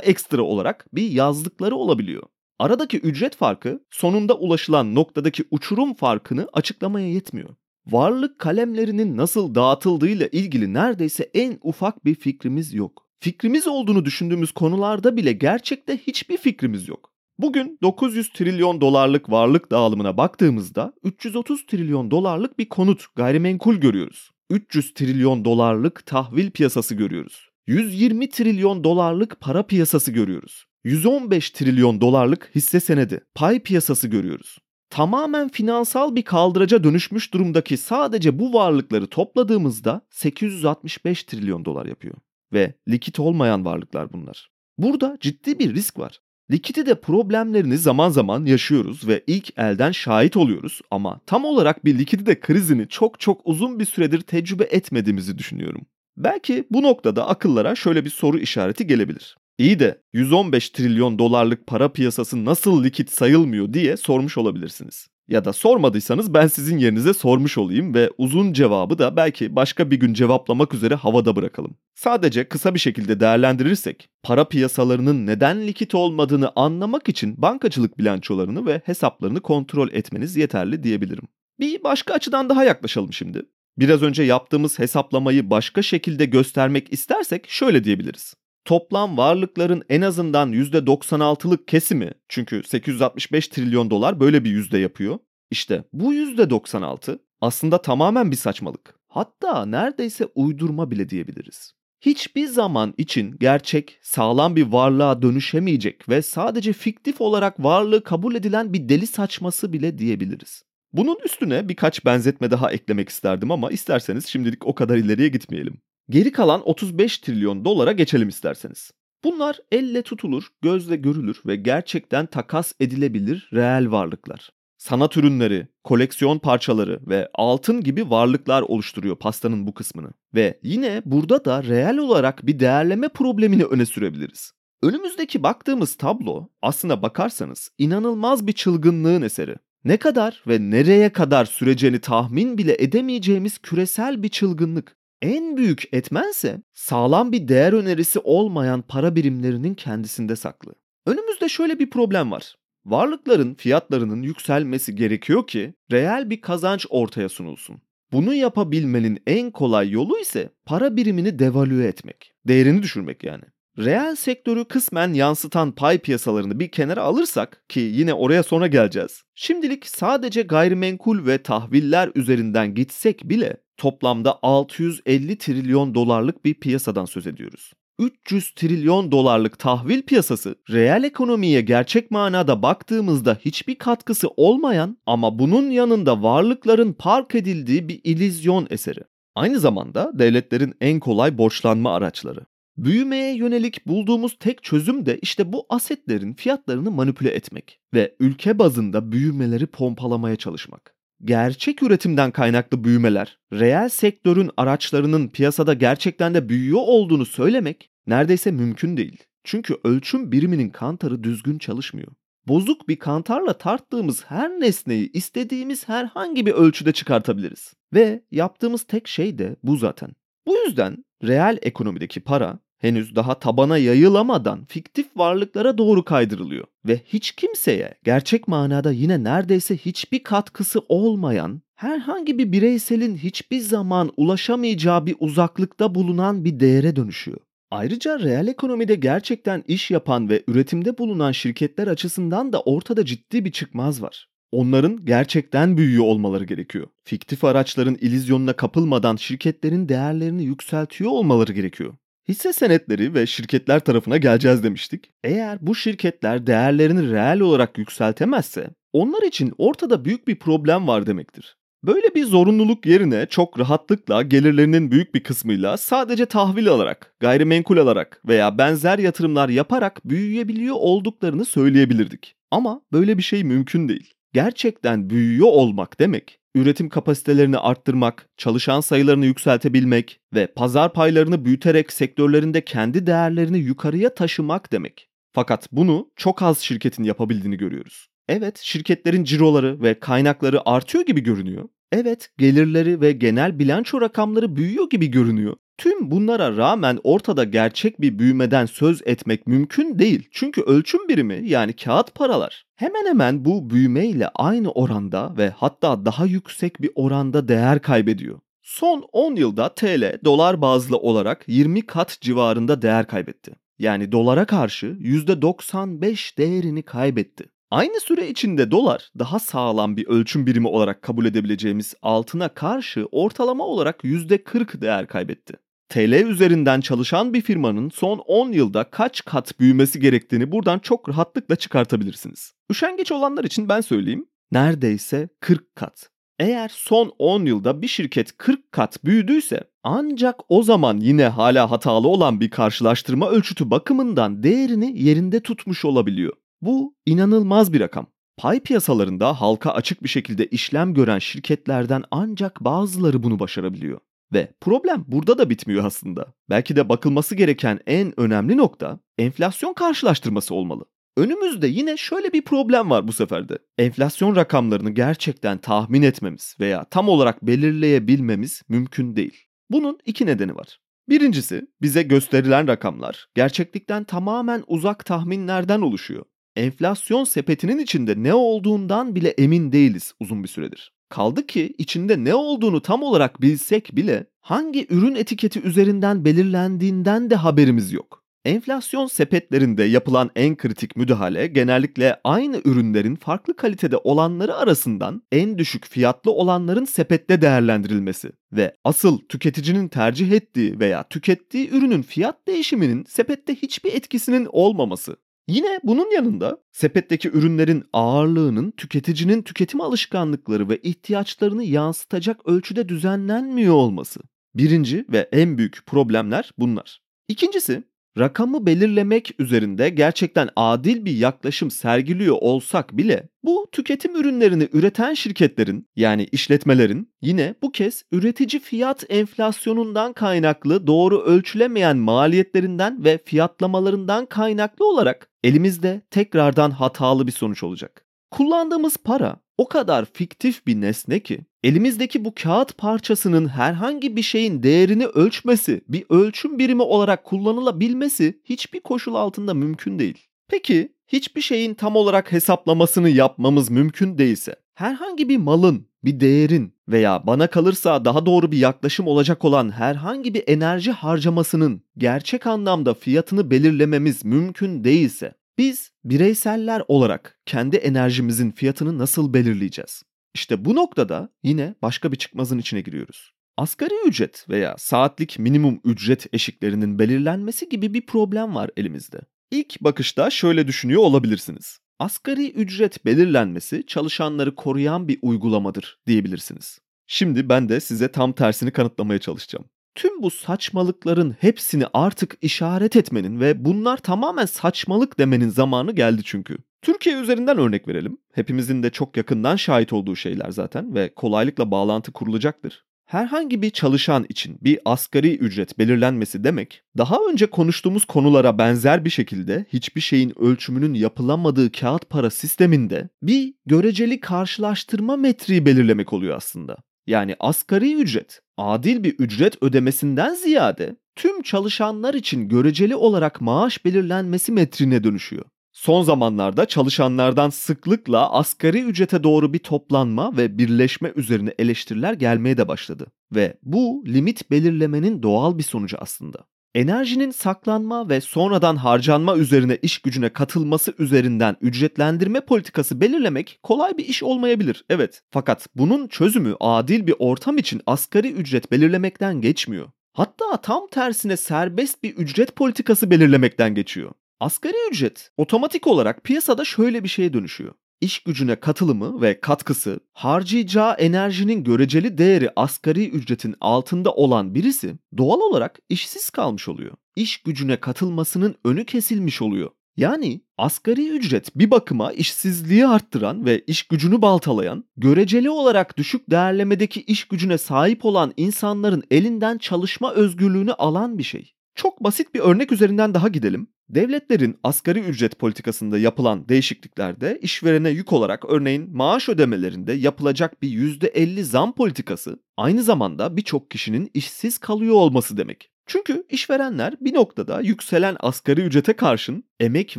ekstra 0.00 0.42
olarak 0.42 0.86
bir 0.92 1.10
yazlıkları 1.10 1.76
olabiliyor. 1.76 2.22
Aradaki 2.58 2.98
ücret 2.98 3.36
farkı 3.36 3.80
sonunda 3.90 4.34
ulaşılan 4.34 4.94
noktadaki 4.94 5.44
uçurum 5.50 5.94
farkını 5.94 6.48
açıklamaya 6.52 7.08
yetmiyor 7.08 7.48
varlık 7.86 8.38
kalemlerinin 8.38 9.16
nasıl 9.16 9.54
dağıtıldığıyla 9.54 10.26
ilgili 10.26 10.74
neredeyse 10.74 11.30
en 11.34 11.58
ufak 11.62 12.04
bir 12.04 12.14
fikrimiz 12.14 12.74
yok. 12.74 13.07
Fikrimiz 13.20 13.66
olduğunu 13.66 14.04
düşündüğümüz 14.04 14.52
konularda 14.52 15.16
bile 15.16 15.32
gerçekte 15.32 15.98
hiçbir 15.98 16.36
fikrimiz 16.36 16.88
yok. 16.88 17.12
Bugün 17.38 17.78
900 17.82 18.28
trilyon 18.32 18.80
dolarlık 18.80 19.30
varlık 19.30 19.70
dağılımına 19.70 20.16
baktığımızda 20.16 20.92
330 21.02 21.66
trilyon 21.66 22.10
dolarlık 22.10 22.58
bir 22.58 22.68
konut, 22.68 23.04
gayrimenkul 23.16 23.74
görüyoruz. 23.74 24.30
300 24.50 24.94
trilyon 24.94 25.44
dolarlık 25.44 26.06
tahvil 26.06 26.50
piyasası 26.50 26.94
görüyoruz. 26.94 27.48
120 27.66 28.28
trilyon 28.28 28.84
dolarlık 28.84 29.40
para 29.40 29.62
piyasası 29.62 30.12
görüyoruz. 30.12 30.64
115 30.84 31.50
trilyon 31.50 32.00
dolarlık 32.00 32.50
hisse 32.54 32.80
senedi, 32.80 33.20
pay 33.34 33.62
piyasası 33.62 34.08
görüyoruz 34.08 34.58
tamamen 34.90 35.48
finansal 35.48 36.16
bir 36.16 36.22
kaldıraca 36.22 36.84
dönüşmüş 36.84 37.34
durumdaki 37.34 37.76
sadece 37.76 38.38
bu 38.38 38.52
varlıkları 38.52 39.06
topladığımızda 39.06 40.00
865 40.10 41.22
trilyon 41.22 41.64
dolar 41.64 41.86
yapıyor. 41.86 42.14
Ve 42.52 42.74
likit 42.88 43.20
olmayan 43.20 43.64
varlıklar 43.64 44.12
bunlar. 44.12 44.50
Burada 44.78 45.16
ciddi 45.20 45.58
bir 45.58 45.74
risk 45.74 45.98
var. 45.98 46.20
Likidite 46.50 46.94
problemlerini 47.00 47.78
zaman 47.78 48.08
zaman 48.08 48.44
yaşıyoruz 48.44 49.08
ve 49.08 49.24
ilk 49.26 49.58
elden 49.58 49.92
şahit 49.92 50.36
oluyoruz 50.36 50.80
ama 50.90 51.20
tam 51.26 51.44
olarak 51.44 51.84
bir 51.84 51.98
likidite 51.98 52.40
krizini 52.40 52.88
çok 52.88 53.20
çok 53.20 53.40
uzun 53.44 53.78
bir 53.78 53.84
süredir 53.84 54.20
tecrübe 54.20 54.64
etmediğimizi 54.64 55.38
düşünüyorum. 55.38 55.86
Belki 56.16 56.64
bu 56.70 56.82
noktada 56.82 57.28
akıllara 57.28 57.74
şöyle 57.74 58.04
bir 58.04 58.10
soru 58.10 58.38
işareti 58.38 58.86
gelebilir. 58.86 59.36
İyi 59.58 59.78
de 59.78 60.02
115 60.12 60.70
trilyon 60.70 61.18
dolarlık 61.18 61.66
para 61.66 61.92
piyasası 61.92 62.44
nasıl 62.44 62.84
likit 62.84 63.10
sayılmıyor 63.10 63.72
diye 63.72 63.96
sormuş 63.96 64.38
olabilirsiniz. 64.38 65.08
Ya 65.28 65.44
da 65.44 65.52
sormadıysanız 65.52 66.34
ben 66.34 66.46
sizin 66.46 66.78
yerinize 66.78 67.14
sormuş 67.14 67.58
olayım 67.58 67.94
ve 67.94 68.10
uzun 68.18 68.52
cevabı 68.52 68.98
da 68.98 69.16
belki 69.16 69.56
başka 69.56 69.90
bir 69.90 69.96
gün 69.96 70.14
cevaplamak 70.14 70.74
üzere 70.74 70.94
havada 70.94 71.36
bırakalım. 71.36 71.76
Sadece 71.94 72.48
kısa 72.48 72.74
bir 72.74 72.78
şekilde 72.78 73.20
değerlendirirsek, 73.20 74.08
para 74.22 74.44
piyasalarının 74.48 75.26
neden 75.26 75.66
likit 75.66 75.94
olmadığını 75.94 76.52
anlamak 76.56 77.08
için 77.08 77.42
bankacılık 77.42 77.98
bilançolarını 77.98 78.66
ve 78.66 78.82
hesaplarını 78.84 79.40
kontrol 79.40 79.88
etmeniz 79.92 80.36
yeterli 80.36 80.82
diyebilirim. 80.82 81.28
Bir 81.60 81.84
başka 81.84 82.14
açıdan 82.14 82.48
daha 82.48 82.64
yaklaşalım 82.64 83.12
şimdi. 83.12 83.42
Biraz 83.78 84.02
önce 84.02 84.22
yaptığımız 84.22 84.78
hesaplamayı 84.78 85.50
başka 85.50 85.82
şekilde 85.82 86.24
göstermek 86.24 86.92
istersek 86.92 87.48
şöyle 87.48 87.84
diyebiliriz 87.84 88.34
toplam 88.68 89.16
varlıkların 89.16 89.82
en 89.88 90.00
azından 90.00 90.52
%96'lık 90.52 91.68
kesimi 91.68 92.10
çünkü 92.28 92.62
865 92.66 93.48
trilyon 93.48 93.90
dolar 93.90 94.20
böyle 94.20 94.44
bir 94.44 94.50
yüzde 94.50 94.78
yapıyor. 94.78 95.18
İşte 95.50 95.84
bu 95.92 96.14
%96 96.14 97.18
aslında 97.40 97.82
tamamen 97.82 98.30
bir 98.30 98.36
saçmalık. 98.36 98.94
Hatta 99.08 99.66
neredeyse 99.66 100.26
uydurma 100.34 100.90
bile 100.90 101.08
diyebiliriz. 101.08 101.72
Hiçbir 102.00 102.46
zaman 102.46 102.94
için 102.98 103.36
gerçek, 103.40 103.98
sağlam 104.02 104.56
bir 104.56 104.66
varlığa 104.66 105.22
dönüşemeyecek 105.22 106.08
ve 106.08 106.22
sadece 106.22 106.72
fiktif 106.72 107.20
olarak 107.20 107.64
varlığı 107.64 108.02
kabul 108.02 108.34
edilen 108.34 108.72
bir 108.72 108.88
deli 108.88 109.06
saçması 109.06 109.72
bile 109.72 109.98
diyebiliriz. 109.98 110.62
Bunun 110.92 111.16
üstüne 111.24 111.68
birkaç 111.68 112.04
benzetme 112.04 112.50
daha 112.50 112.72
eklemek 112.72 113.08
isterdim 113.08 113.50
ama 113.50 113.70
isterseniz 113.70 114.26
şimdilik 114.26 114.66
o 114.66 114.74
kadar 114.74 114.96
ileriye 114.96 115.28
gitmeyelim. 115.28 115.80
Geri 116.10 116.32
kalan 116.32 116.68
35 116.68 117.18
trilyon 117.18 117.64
dolara 117.64 117.92
geçelim 117.92 118.28
isterseniz. 118.28 118.90
Bunlar 119.24 119.58
elle 119.72 120.02
tutulur, 120.02 120.48
gözle 120.62 120.96
görülür 120.96 121.40
ve 121.46 121.56
gerçekten 121.56 122.26
takas 122.26 122.72
edilebilir 122.80 123.48
reel 123.52 123.90
varlıklar. 123.90 124.50
Sanat 124.78 125.16
ürünleri, 125.16 125.68
koleksiyon 125.84 126.38
parçaları 126.38 127.00
ve 127.06 127.28
altın 127.34 127.80
gibi 127.80 128.10
varlıklar 128.10 128.62
oluşturuyor 128.62 129.16
pastanın 129.16 129.66
bu 129.66 129.74
kısmını. 129.74 130.10
Ve 130.34 130.60
yine 130.62 131.02
burada 131.04 131.44
da 131.44 131.64
reel 131.64 131.98
olarak 131.98 132.46
bir 132.46 132.60
değerleme 132.60 133.08
problemini 133.08 133.64
öne 133.64 133.86
sürebiliriz. 133.86 134.52
Önümüzdeki 134.82 135.42
baktığımız 135.42 135.94
tablo 135.94 136.48
aslına 136.62 137.02
bakarsanız 137.02 137.70
inanılmaz 137.78 138.46
bir 138.46 138.52
çılgınlığın 138.52 139.22
eseri. 139.22 139.56
Ne 139.84 139.96
kadar 139.96 140.42
ve 140.46 140.70
nereye 140.70 141.12
kadar 141.12 141.44
süreceğini 141.44 142.00
tahmin 142.00 142.58
bile 142.58 142.76
edemeyeceğimiz 142.78 143.58
küresel 143.58 144.22
bir 144.22 144.28
çılgınlık. 144.28 144.97
En 145.22 145.56
büyük 145.56 145.84
etmense 145.92 146.62
sağlam 146.74 147.32
bir 147.32 147.48
değer 147.48 147.72
önerisi 147.72 148.18
olmayan 148.18 148.82
para 148.82 149.16
birimlerinin 149.16 149.74
kendisinde 149.74 150.36
saklı. 150.36 150.74
Önümüzde 151.06 151.48
şöyle 151.48 151.78
bir 151.78 151.90
problem 151.90 152.30
var. 152.30 152.54
Varlıkların 152.84 153.54
fiyatlarının 153.54 154.22
yükselmesi 154.22 154.94
gerekiyor 154.94 155.46
ki 155.46 155.74
reel 155.92 156.30
bir 156.30 156.40
kazanç 156.40 156.86
ortaya 156.90 157.28
sunulsun. 157.28 157.82
Bunu 158.12 158.34
yapabilmenin 158.34 159.18
en 159.26 159.50
kolay 159.50 159.90
yolu 159.90 160.18
ise 160.18 160.52
para 160.66 160.96
birimini 160.96 161.38
devalüe 161.38 161.86
etmek. 161.86 162.32
Değerini 162.48 162.82
düşürmek 162.82 163.24
yani. 163.24 163.44
Reel 163.78 164.16
sektörü 164.16 164.64
kısmen 164.64 165.12
yansıtan 165.12 165.72
pay 165.72 165.98
piyasalarını 165.98 166.60
bir 166.60 166.70
kenara 166.70 167.02
alırsak 167.02 167.64
ki 167.68 167.80
yine 167.80 168.14
oraya 168.14 168.42
sonra 168.42 168.66
geleceğiz. 168.66 169.22
Şimdilik 169.34 169.86
sadece 169.86 170.42
gayrimenkul 170.42 171.26
ve 171.26 171.42
tahviller 171.42 172.10
üzerinden 172.14 172.74
gitsek 172.74 173.24
bile 173.24 173.56
toplamda 173.78 174.38
650 174.42 175.38
trilyon 175.38 175.94
dolarlık 175.94 176.44
bir 176.44 176.54
piyasadan 176.54 177.04
söz 177.04 177.26
ediyoruz. 177.26 177.72
300 177.98 178.50
trilyon 178.50 179.12
dolarlık 179.12 179.58
tahvil 179.58 180.02
piyasası 180.02 180.54
reel 180.70 181.04
ekonomiye 181.04 181.60
gerçek 181.60 182.10
manada 182.10 182.62
baktığımızda 182.62 183.38
hiçbir 183.44 183.74
katkısı 183.74 184.28
olmayan 184.28 184.98
ama 185.06 185.38
bunun 185.38 185.70
yanında 185.70 186.22
varlıkların 186.22 186.92
park 186.92 187.34
edildiği 187.34 187.88
bir 187.88 188.00
ilizyon 188.04 188.66
eseri. 188.70 189.00
Aynı 189.34 189.60
zamanda 189.60 190.18
devletlerin 190.18 190.74
en 190.80 191.00
kolay 191.00 191.38
borçlanma 191.38 191.94
araçları. 191.94 192.40
Büyümeye 192.76 193.36
yönelik 193.36 193.86
bulduğumuz 193.86 194.36
tek 194.40 194.62
çözüm 194.62 195.06
de 195.06 195.18
işte 195.22 195.52
bu 195.52 195.66
asetlerin 195.68 196.34
fiyatlarını 196.34 196.90
manipüle 196.90 197.30
etmek 197.30 197.80
ve 197.94 198.16
ülke 198.20 198.58
bazında 198.58 199.12
büyümeleri 199.12 199.66
pompalamaya 199.66 200.36
çalışmak 200.36 200.97
gerçek 201.24 201.82
üretimden 201.82 202.30
kaynaklı 202.30 202.84
büyümeler, 202.84 203.38
reel 203.52 203.88
sektörün 203.88 204.50
araçlarının 204.56 205.28
piyasada 205.28 205.74
gerçekten 205.74 206.34
de 206.34 206.48
büyüyor 206.48 206.80
olduğunu 206.80 207.26
söylemek 207.26 207.90
neredeyse 208.06 208.50
mümkün 208.50 208.96
değil. 208.96 209.24
Çünkü 209.44 209.76
ölçüm 209.84 210.32
biriminin 210.32 210.70
kantarı 210.70 211.24
düzgün 211.24 211.58
çalışmıyor. 211.58 212.12
Bozuk 212.48 212.88
bir 212.88 212.96
kantarla 212.96 213.58
tarttığımız 213.58 214.24
her 214.24 214.50
nesneyi 214.50 215.12
istediğimiz 215.12 215.88
herhangi 215.88 216.46
bir 216.46 216.52
ölçüde 216.52 216.92
çıkartabiliriz. 216.92 217.74
Ve 217.94 218.22
yaptığımız 218.30 218.82
tek 218.82 219.08
şey 219.08 219.38
de 219.38 219.56
bu 219.62 219.76
zaten. 219.76 220.10
Bu 220.46 220.56
yüzden 220.56 221.04
reel 221.24 221.58
ekonomideki 221.62 222.20
para 222.20 222.58
henüz 222.78 223.16
daha 223.16 223.38
tabana 223.38 223.78
yayılamadan 223.78 224.64
fiktif 224.64 225.06
varlıklara 225.16 225.78
doğru 225.78 226.04
kaydırılıyor 226.04 226.64
ve 226.86 227.00
hiç 227.06 227.32
kimseye 227.32 227.94
gerçek 228.04 228.48
manada 228.48 228.92
yine 228.92 229.24
neredeyse 229.24 229.76
hiçbir 229.76 230.22
katkısı 230.22 230.80
olmayan 230.88 231.62
herhangi 231.74 232.38
bir 232.38 232.52
bireyselin 232.52 233.16
hiçbir 233.16 233.60
zaman 233.60 234.12
ulaşamayacağı 234.16 235.06
bir 235.06 235.16
uzaklıkta 235.20 235.94
bulunan 235.94 236.44
bir 236.44 236.60
değere 236.60 236.96
dönüşüyor. 236.96 237.38
Ayrıca 237.70 238.20
reel 238.20 238.48
ekonomide 238.48 238.94
gerçekten 238.94 239.64
iş 239.68 239.90
yapan 239.90 240.28
ve 240.28 240.42
üretimde 240.48 240.98
bulunan 240.98 241.32
şirketler 241.32 241.86
açısından 241.86 242.52
da 242.52 242.60
ortada 242.60 243.04
ciddi 243.04 243.44
bir 243.44 243.52
çıkmaz 243.52 244.02
var. 244.02 244.28
Onların 244.52 245.04
gerçekten 245.04 245.76
büyüyor 245.76 246.04
olmaları 246.04 246.44
gerekiyor. 246.44 246.86
Fiktif 247.04 247.44
araçların 247.44 247.96
ilizyonuna 248.00 248.52
kapılmadan 248.52 249.16
şirketlerin 249.16 249.88
değerlerini 249.88 250.44
yükseltiyor 250.44 251.10
olmaları 251.10 251.52
gerekiyor 251.52 251.94
Hisse 252.28 252.52
senetleri 252.52 253.14
ve 253.14 253.26
şirketler 253.26 253.80
tarafına 253.80 254.16
geleceğiz 254.16 254.62
demiştik. 254.62 255.10
Eğer 255.24 255.58
bu 255.60 255.74
şirketler 255.74 256.46
değerlerini 256.46 257.10
reel 257.10 257.40
olarak 257.40 257.78
yükseltemezse 257.78 258.70
onlar 258.92 259.22
için 259.22 259.52
ortada 259.58 260.04
büyük 260.04 260.28
bir 260.28 260.38
problem 260.38 260.88
var 260.88 261.06
demektir. 261.06 261.56
Böyle 261.84 262.14
bir 262.14 262.24
zorunluluk 262.24 262.86
yerine 262.86 263.26
çok 263.26 263.58
rahatlıkla 263.58 264.22
gelirlerinin 264.22 264.90
büyük 264.90 265.14
bir 265.14 265.22
kısmıyla 265.22 265.76
sadece 265.76 266.26
tahvil 266.26 266.68
alarak, 266.68 267.14
gayrimenkul 267.20 267.78
alarak 267.78 268.20
veya 268.28 268.58
benzer 268.58 268.98
yatırımlar 268.98 269.48
yaparak 269.48 270.00
büyüyebiliyor 270.04 270.76
olduklarını 270.78 271.44
söyleyebilirdik. 271.44 272.36
Ama 272.50 272.80
böyle 272.92 273.18
bir 273.18 273.22
şey 273.22 273.44
mümkün 273.44 273.88
değil. 273.88 274.14
Gerçekten 274.32 275.10
büyüyor 275.10 275.48
olmak 275.48 276.00
demek, 276.00 276.37
üretim 276.58 276.88
kapasitelerini 276.88 277.58
arttırmak, 277.58 278.28
çalışan 278.36 278.80
sayılarını 278.80 279.26
yükseltebilmek 279.26 280.20
ve 280.34 280.46
pazar 280.46 280.92
paylarını 280.92 281.44
büyüterek 281.44 281.92
sektörlerinde 281.92 282.64
kendi 282.64 283.06
değerlerini 283.06 283.58
yukarıya 283.58 284.14
taşımak 284.14 284.72
demek. 284.72 285.08
Fakat 285.32 285.68
bunu 285.72 286.10
çok 286.16 286.42
az 286.42 286.58
şirketin 286.58 287.04
yapabildiğini 287.04 287.56
görüyoruz. 287.56 288.08
Evet, 288.28 288.58
şirketlerin 288.58 289.24
ciroları 289.24 289.82
ve 289.82 290.00
kaynakları 290.00 290.68
artıyor 290.68 291.06
gibi 291.06 291.20
görünüyor. 291.22 291.68
Evet, 291.92 292.30
gelirleri 292.38 293.00
ve 293.00 293.12
genel 293.12 293.58
bilanço 293.58 294.00
rakamları 294.00 294.56
büyüyor 294.56 294.90
gibi 294.90 295.06
görünüyor. 295.10 295.56
Tüm 295.78 296.10
bunlara 296.10 296.56
rağmen 296.56 296.98
ortada 297.04 297.44
gerçek 297.44 298.00
bir 298.00 298.18
büyümeden 298.18 298.66
söz 298.66 299.02
etmek 299.04 299.46
mümkün 299.46 299.98
değil. 299.98 300.28
Çünkü 300.32 300.62
ölçüm 300.62 301.08
birimi 301.08 301.42
yani 301.44 301.72
kağıt 301.72 302.14
paralar 302.14 302.64
hemen 302.76 303.06
hemen 303.06 303.44
bu 303.44 303.70
büyümeyle 303.70 304.28
aynı 304.34 304.70
oranda 304.72 305.34
ve 305.36 305.48
hatta 305.48 306.04
daha 306.04 306.26
yüksek 306.26 306.82
bir 306.82 306.90
oranda 306.94 307.48
değer 307.48 307.82
kaybediyor. 307.82 308.40
Son 308.62 309.08
10 309.12 309.36
yılda 309.36 309.74
TL 309.74 310.18
dolar 310.24 310.60
bazlı 310.60 310.96
olarak 310.96 311.44
20 311.46 311.86
kat 311.86 312.18
civarında 312.20 312.82
değer 312.82 313.06
kaybetti. 313.06 313.52
Yani 313.78 314.12
dolara 314.12 314.44
karşı 314.44 314.86
%95 314.86 316.38
değerini 316.38 316.82
kaybetti. 316.82 317.44
Aynı 317.70 318.00
süre 318.00 318.28
içinde 318.28 318.70
dolar 318.70 319.10
daha 319.18 319.38
sağlam 319.38 319.96
bir 319.96 320.06
ölçüm 320.06 320.46
birimi 320.46 320.68
olarak 320.68 321.02
kabul 321.02 321.24
edebileceğimiz 321.24 321.94
altına 322.02 322.48
karşı 322.48 323.06
ortalama 323.12 323.64
olarak 323.64 324.04
%40 324.04 324.80
değer 324.80 325.06
kaybetti. 325.06 325.54
TL 325.88 326.12
üzerinden 326.12 326.80
çalışan 326.80 327.34
bir 327.34 327.40
firmanın 327.40 327.90
son 327.90 328.18
10 328.18 328.52
yılda 328.52 328.84
kaç 328.84 329.24
kat 329.24 329.60
büyümesi 329.60 330.00
gerektiğini 330.00 330.52
buradan 330.52 330.78
çok 330.78 331.08
rahatlıkla 331.08 331.56
çıkartabilirsiniz. 331.56 332.52
Üşengeç 332.70 333.12
olanlar 333.12 333.44
için 333.44 333.68
ben 333.68 333.80
söyleyeyim. 333.80 334.26
Neredeyse 334.52 335.28
40 335.40 335.76
kat. 335.76 336.10
Eğer 336.38 336.70
son 336.74 337.12
10 337.18 337.44
yılda 337.44 337.82
bir 337.82 337.88
şirket 337.88 338.36
40 338.36 338.72
kat 338.72 339.04
büyüdüyse 339.04 339.64
ancak 339.82 340.36
o 340.48 340.62
zaman 340.62 341.00
yine 341.00 341.26
hala 341.26 341.70
hatalı 341.70 342.08
olan 342.08 342.40
bir 342.40 342.50
karşılaştırma 342.50 343.30
ölçütü 343.30 343.70
bakımından 343.70 344.42
değerini 344.42 345.02
yerinde 345.02 345.40
tutmuş 345.40 345.84
olabiliyor. 345.84 346.32
Bu 346.62 346.94
inanılmaz 347.06 347.72
bir 347.72 347.80
rakam. 347.80 348.06
Pay 348.36 348.60
piyasalarında 348.60 349.40
halka 349.40 349.70
açık 349.70 350.02
bir 350.02 350.08
şekilde 350.08 350.46
işlem 350.46 350.94
gören 350.94 351.18
şirketlerden 351.18 352.04
ancak 352.10 352.60
bazıları 352.60 353.22
bunu 353.22 353.38
başarabiliyor. 353.38 354.00
Ve 354.32 354.52
problem 354.60 355.04
burada 355.06 355.38
da 355.38 355.50
bitmiyor 355.50 355.84
aslında. 355.84 356.34
Belki 356.50 356.76
de 356.76 356.88
bakılması 356.88 357.34
gereken 357.34 357.80
en 357.86 358.20
önemli 358.20 358.56
nokta 358.56 359.00
enflasyon 359.18 359.72
karşılaştırması 359.72 360.54
olmalı. 360.54 360.84
Önümüzde 361.16 361.66
yine 361.66 361.96
şöyle 361.96 362.32
bir 362.32 362.42
problem 362.42 362.90
var 362.90 363.08
bu 363.08 363.12
seferde. 363.12 363.58
Enflasyon 363.78 364.36
rakamlarını 364.36 364.90
gerçekten 364.90 365.58
tahmin 365.58 366.02
etmemiz 366.02 366.56
veya 366.60 366.84
tam 366.84 367.08
olarak 367.08 367.42
belirleyebilmemiz 367.42 368.62
mümkün 368.68 369.16
değil. 369.16 369.44
Bunun 369.70 369.98
iki 370.04 370.26
nedeni 370.26 370.54
var. 370.56 370.80
Birincisi 371.08 371.66
bize 371.82 372.02
gösterilen 372.02 372.68
rakamlar 372.68 373.26
gerçeklikten 373.34 374.04
tamamen 374.04 374.64
uzak 374.66 375.04
tahminlerden 375.04 375.80
oluşuyor. 375.80 376.24
Enflasyon 376.58 377.24
sepetinin 377.24 377.78
içinde 377.78 378.22
ne 378.22 378.34
olduğundan 378.34 379.14
bile 379.14 379.28
emin 379.28 379.72
değiliz 379.72 380.14
uzun 380.20 380.42
bir 380.42 380.48
süredir. 380.48 380.92
Kaldı 381.08 381.46
ki 381.46 381.74
içinde 381.78 382.24
ne 382.24 382.34
olduğunu 382.34 382.82
tam 382.82 383.02
olarak 383.02 383.42
bilsek 383.42 383.96
bile 383.96 384.26
hangi 384.40 384.86
ürün 384.90 385.14
etiketi 385.14 385.60
üzerinden 385.60 386.24
belirlendiğinden 386.24 387.30
de 387.30 387.36
haberimiz 387.36 387.92
yok. 387.92 388.24
Enflasyon 388.44 389.06
sepetlerinde 389.06 389.84
yapılan 389.84 390.30
en 390.36 390.56
kritik 390.56 390.96
müdahale 390.96 391.46
genellikle 391.46 392.20
aynı 392.24 392.60
ürünlerin 392.64 393.16
farklı 393.16 393.56
kalitede 393.56 393.96
olanları 393.96 394.54
arasından 394.54 395.22
en 395.32 395.58
düşük 395.58 395.86
fiyatlı 395.86 396.30
olanların 396.30 396.84
sepette 396.84 397.42
değerlendirilmesi 397.42 398.32
ve 398.52 398.74
asıl 398.84 399.18
tüketicinin 399.28 399.88
tercih 399.88 400.32
ettiği 400.32 400.80
veya 400.80 401.08
tükettiği 401.08 401.70
ürünün 401.70 402.02
fiyat 402.02 402.48
değişiminin 402.48 403.04
sepette 403.04 403.54
hiçbir 403.54 403.92
etkisinin 403.92 404.48
olmaması. 404.50 405.16
Yine 405.48 405.80
bunun 405.84 406.10
yanında 406.10 406.58
sepetteki 406.72 407.28
ürünlerin 407.28 407.84
ağırlığının 407.92 408.70
tüketicinin 408.70 409.42
tüketim 409.42 409.80
alışkanlıkları 409.80 410.68
ve 410.68 410.78
ihtiyaçlarını 410.78 411.64
yansıtacak 411.64 412.46
ölçüde 412.46 412.88
düzenlenmiyor 412.88 413.74
olması. 413.74 414.20
Birinci 414.54 415.04
ve 415.08 415.28
en 415.32 415.58
büyük 415.58 415.86
problemler 415.86 416.50
bunlar. 416.58 417.00
İkincisi 417.28 417.84
rakamı 418.18 418.66
belirlemek 418.66 419.34
üzerinde 419.38 419.88
gerçekten 419.88 420.48
adil 420.56 421.04
bir 421.04 421.16
yaklaşım 421.16 421.70
sergiliyor 421.70 422.36
olsak 422.40 422.96
bile 422.96 423.28
bu 423.42 423.68
tüketim 423.72 424.16
ürünlerini 424.16 424.68
üreten 424.72 425.14
şirketlerin 425.14 425.88
yani 425.96 426.28
işletmelerin 426.32 427.12
yine 427.22 427.54
bu 427.62 427.72
kez 427.72 428.02
üretici 428.12 428.60
fiyat 428.60 429.04
enflasyonundan 429.08 430.12
kaynaklı 430.12 430.86
doğru 430.86 431.20
ölçülemeyen 431.20 431.96
maliyetlerinden 431.96 433.04
ve 433.04 433.18
fiyatlamalarından 433.24 434.26
kaynaklı 434.26 434.88
olarak 434.88 435.28
elimizde 435.44 436.02
tekrardan 436.10 436.70
hatalı 436.70 437.26
bir 437.26 437.32
sonuç 437.32 437.62
olacak. 437.62 438.07
Kullandığımız 438.30 438.96
para 438.96 439.36
o 439.58 439.68
kadar 439.68 440.04
fiktif 440.04 440.66
bir 440.66 440.80
nesne 440.80 441.20
ki 441.20 441.40
elimizdeki 441.64 442.24
bu 442.24 442.32
kağıt 442.42 442.78
parçasının 442.78 443.48
herhangi 443.48 444.16
bir 444.16 444.22
şeyin 444.22 444.62
değerini 444.62 445.06
ölçmesi, 445.06 445.80
bir 445.88 446.04
ölçüm 446.10 446.58
birimi 446.58 446.82
olarak 446.82 447.24
kullanılabilmesi 447.24 448.40
hiçbir 448.44 448.80
koşul 448.80 449.14
altında 449.14 449.54
mümkün 449.54 449.98
değil. 449.98 450.18
Peki 450.48 450.92
hiçbir 451.06 451.40
şeyin 451.40 451.74
tam 451.74 451.96
olarak 451.96 452.32
hesaplamasını 452.32 453.10
yapmamız 453.10 453.70
mümkün 453.70 454.18
değilse, 454.18 454.56
herhangi 454.74 455.28
bir 455.28 455.36
malın, 455.36 455.88
bir 456.04 456.20
değerin 456.20 456.74
veya 456.88 457.26
bana 457.26 457.46
kalırsa 457.46 458.04
daha 458.04 458.26
doğru 458.26 458.52
bir 458.52 458.58
yaklaşım 458.58 459.06
olacak 459.06 459.44
olan 459.44 459.70
herhangi 459.70 460.34
bir 460.34 460.44
enerji 460.46 460.90
harcamasının 460.90 461.82
gerçek 461.98 462.46
anlamda 462.46 462.94
fiyatını 462.94 463.50
belirlememiz 463.50 464.24
mümkün 464.24 464.84
değilse 464.84 465.34
biz 465.58 465.90
bireyseller 466.04 466.82
olarak 466.88 467.40
kendi 467.46 467.76
enerjimizin 467.76 468.50
fiyatını 468.50 468.98
nasıl 468.98 469.34
belirleyeceğiz? 469.34 470.02
İşte 470.34 470.64
bu 470.64 470.74
noktada 470.74 471.28
yine 471.42 471.74
başka 471.82 472.12
bir 472.12 472.16
çıkmazın 472.16 472.58
içine 472.58 472.80
giriyoruz. 472.80 473.32
Asgari 473.56 473.94
ücret 474.06 474.46
veya 474.48 474.74
saatlik 474.78 475.38
minimum 475.38 475.80
ücret 475.84 476.34
eşiklerinin 476.34 476.98
belirlenmesi 476.98 477.68
gibi 477.68 477.94
bir 477.94 478.06
problem 478.06 478.54
var 478.54 478.70
elimizde. 478.76 479.20
İlk 479.50 479.80
bakışta 479.80 480.30
şöyle 480.30 480.66
düşünüyor 480.66 481.02
olabilirsiniz. 481.02 481.78
Asgari 481.98 482.50
ücret 482.50 483.04
belirlenmesi 483.04 483.86
çalışanları 483.86 484.54
koruyan 484.54 485.08
bir 485.08 485.18
uygulamadır 485.22 485.98
diyebilirsiniz. 486.06 486.78
Şimdi 487.06 487.48
ben 487.48 487.68
de 487.68 487.80
size 487.80 488.12
tam 488.12 488.32
tersini 488.32 488.70
kanıtlamaya 488.70 489.18
çalışacağım. 489.18 489.64
Tüm 489.98 490.22
bu 490.22 490.30
saçmalıkların 490.30 491.36
hepsini 491.40 491.84
artık 491.92 492.36
işaret 492.42 492.96
etmenin 492.96 493.40
ve 493.40 493.64
bunlar 493.64 493.96
tamamen 493.96 494.46
saçmalık 494.46 495.18
demenin 495.18 495.48
zamanı 495.48 495.92
geldi 495.92 496.22
çünkü. 496.24 496.58
Türkiye 496.82 497.20
üzerinden 497.20 497.58
örnek 497.58 497.88
verelim. 497.88 498.18
Hepimizin 498.32 498.82
de 498.82 498.90
çok 498.90 499.16
yakından 499.16 499.56
şahit 499.56 499.92
olduğu 499.92 500.16
şeyler 500.16 500.50
zaten 500.50 500.94
ve 500.94 501.14
kolaylıkla 501.14 501.70
bağlantı 501.70 502.12
kurulacaktır. 502.12 502.84
Herhangi 503.04 503.62
bir 503.62 503.70
çalışan 503.70 504.26
için 504.28 504.58
bir 504.60 504.78
asgari 504.84 505.36
ücret 505.36 505.78
belirlenmesi 505.78 506.44
demek, 506.44 506.82
daha 506.96 507.16
önce 507.30 507.46
konuştuğumuz 507.46 508.04
konulara 508.04 508.58
benzer 508.58 509.04
bir 509.04 509.10
şekilde 509.10 509.64
hiçbir 509.72 510.00
şeyin 510.00 510.38
ölçümünün 510.38 510.94
yapılamadığı 510.94 511.72
kağıt 511.72 512.10
para 512.10 512.30
sisteminde 512.30 513.08
bir 513.22 513.54
göreceli 513.66 514.20
karşılaştırma 514.20 515.16
metriği 515.16 515.66
belirlemek 515.66 516.12
oluyor 516.12 516.36
aslında. 516.36 516.76
Yani 517.08 517.36
asgari 517.40 517.94
ücret 517.94 518.40
adil 518.56 519.04
bir 519.04 519.14
ücret 519.18 519.62
ödemesinden 519.62 520.34
ziyade 520.34 520.96
tüm 521.16 521.42
çalışanlar 521.42 522.14
için 522.14 522.48
göreceli 522.48 522.96
olarak 522.96 523.40
maaş 523.40 523.84
belirlenmesi 523.84 524.52
metrine 524.52 525.04
dönüşüyor. 525.04 525.44
Son 525.72 526.02
zamanlarda 526.02 526.66
çalışanlardan 526.66 527.50
sıklıkla 527.50 528.32
asgari 528.32 528.82
ücrete 528.82 529.22
doğru 529.22 529.52
bir 529.52 529.58
toplanma 529.58 530.36
ve 530.36 530.58
birleşme 530.58 531.12
üzerine 531.16 531.54
eleştiriler 531.58 532.12
gelmeye 532.12 532.56
de 532.56 532.68
başladı. 532.68 533.06
Ve 533.34 533.58
bu 533.62 534.04
limit 534.06 534.50
belirlemenin 534.50 535.22
doğal 535.22 535.58
bir 535.58 535.62
sonucu 535.62 535.96
aslında. 536.00 536.38
Enerjinin 536.78 537.30
saklanma 537.30 538.08
ve 538.08 538.20
sonradan 538.20 538.76
harcanma 538.76 539.36
üzerine 539.36 539.78
iş 539.82 539.98
gücüne 539.98 540.28
katılması 540.28 540.94
üzerinden 540.98 541.56
ücretlendirme 541.60 542.40
politikası 542.40 543.00
belirlemek 543.00 543.58
kolay 543.62 543.98
bir 543.98 544.04
iş 544.04 544.22
olmayabilir. 544.22 544.84
Evet. 544.88 545.22
Fakat 545.30 545.66
bunun 545.74 546.08
çözümü 546.08 546.54
adil 546.60 547.06
bir 547.06 547.14
ortam 547.18 547.58
için 547.58 547.82
asgari 547.86 548.32
ücret 548.32 548.72
belirlemekten 548.72 549.40
geçmiyor. 549.40 549.86
Hatta 550.12 550.56
tam 550.56 550.86
tersine 550.90 551.36
serbest 551.36 552.02
bir 552.02 552.14
ücret 552.14 552.56
politikası 552.56 553.10
belirlemekten 553.10 553.74
geçiyor. 553.74 554.12
Asgari 554.40 554.76
ücret 554.90 555.30
otomatik 555.36 555.86
olarak 555.86 556.24
piyasada 556.24 556.64
şöyle 556.64 557.04
bir 557.04 557.08
şeye 557.08 557.32
dönüşüyor. 557.32 557.74
İş 558.00 558.18
gücüne 558.18 558.56
katılımı 558.56 559.20
ve 559.20 559.40
katkısı, 559.40 560.00
harcayacağı 560.12 560.92
enerjinin 560.92 561.64
göreceli 561.64 562.18
değeri 562.18 562.50
asgari 562.56 563.08
ücretin 563.08 563.54
altında 563.60 564.12
olan 564.12 564.54
birisi 564.54 564.94
doğal 565.18 565.40
olarak 565.40 565.78
işsiz 565.88 566.30
kalmış 566.30 566.68
oluyor. 566.68 566.92
İş 567.16 567.42
gücüne 567.42 567.76
katılmasının 567.76 568.54
önü 568.64 568.84
kesilmiş 568.84 569.42
oluyor. 569.42 569.70
Yani 569.96 570.40
asgari 570.58 571.08
ücret 571.08 571.56
bir 571.56 571.70
bakıma 571.70 572.12
işsizliği 572.12 572.86
arttıran 572.86 573.44
ve 573.44 573.60
iş 573.66 573.82
gücünü 573.82 574.22
baltalayan, 574.22 574.84
göreceli 574.96 575.50
olarak 575.50 575.98
düşük 575.98 576.30
değerlemedeki 576.30 577.02
iş 577.02 577.24
gücüne 577.24 577.58
sahip 577.58 578.04
olan 578.04 578.32
insanların 578.36 579.02
elinden 579.10 579.58
çalışma 579.58 580.12
özgürlüğünü 580.12 580.72
alan 580.72 581.18
bir 581.18 581.22
şey. 581.22 581.54
Çok 581.74 582.04
basit 582.04 582.34
bir 582.34 582.40
örnek 582.40 582.72
üzerinden 582.72 583.14
daha 583.14 583.28
gidelim. 583.28 583.68
Devletlerin 583.90 584.58
asgari 584.62 585.00
ücret 585.00 585.38
politikasında 585.38 585.98
yapılan 585.98 586.48
değişikliklerde 586.48 587.38
işverene 587.42 587.90
yük 587.90 588.12
olarak 588.12 588.44
örneğin 588.44 588.96
maaş 588.96 589.28
ödemelerinde 589.28 589.92
yapılacak 589.92 590.62
bir 590.62 590.68
%50 590.68 591.42
zam 591.42 591.74
politikası 591.74 592.38
aynı 592.56 592.82
zamanda 592.82 593.36
birçok 593.36 593.70
kişinin 593.70 594.10
işsiz 594.14 594.58
kalıyor 594.58 594.94
olması 594.94 595.36
demek. 595.36 595.70
Çünkü 595.86 596.26
işverenler 596.30 596.94
bir 597.00 597.14
noktada 597.14 597.60
yükselen 597.60 598.16
asgari 598.20 598.60
ücrete 598.60 598.92
karşın 598.92 599.44
emek 599.60 599.98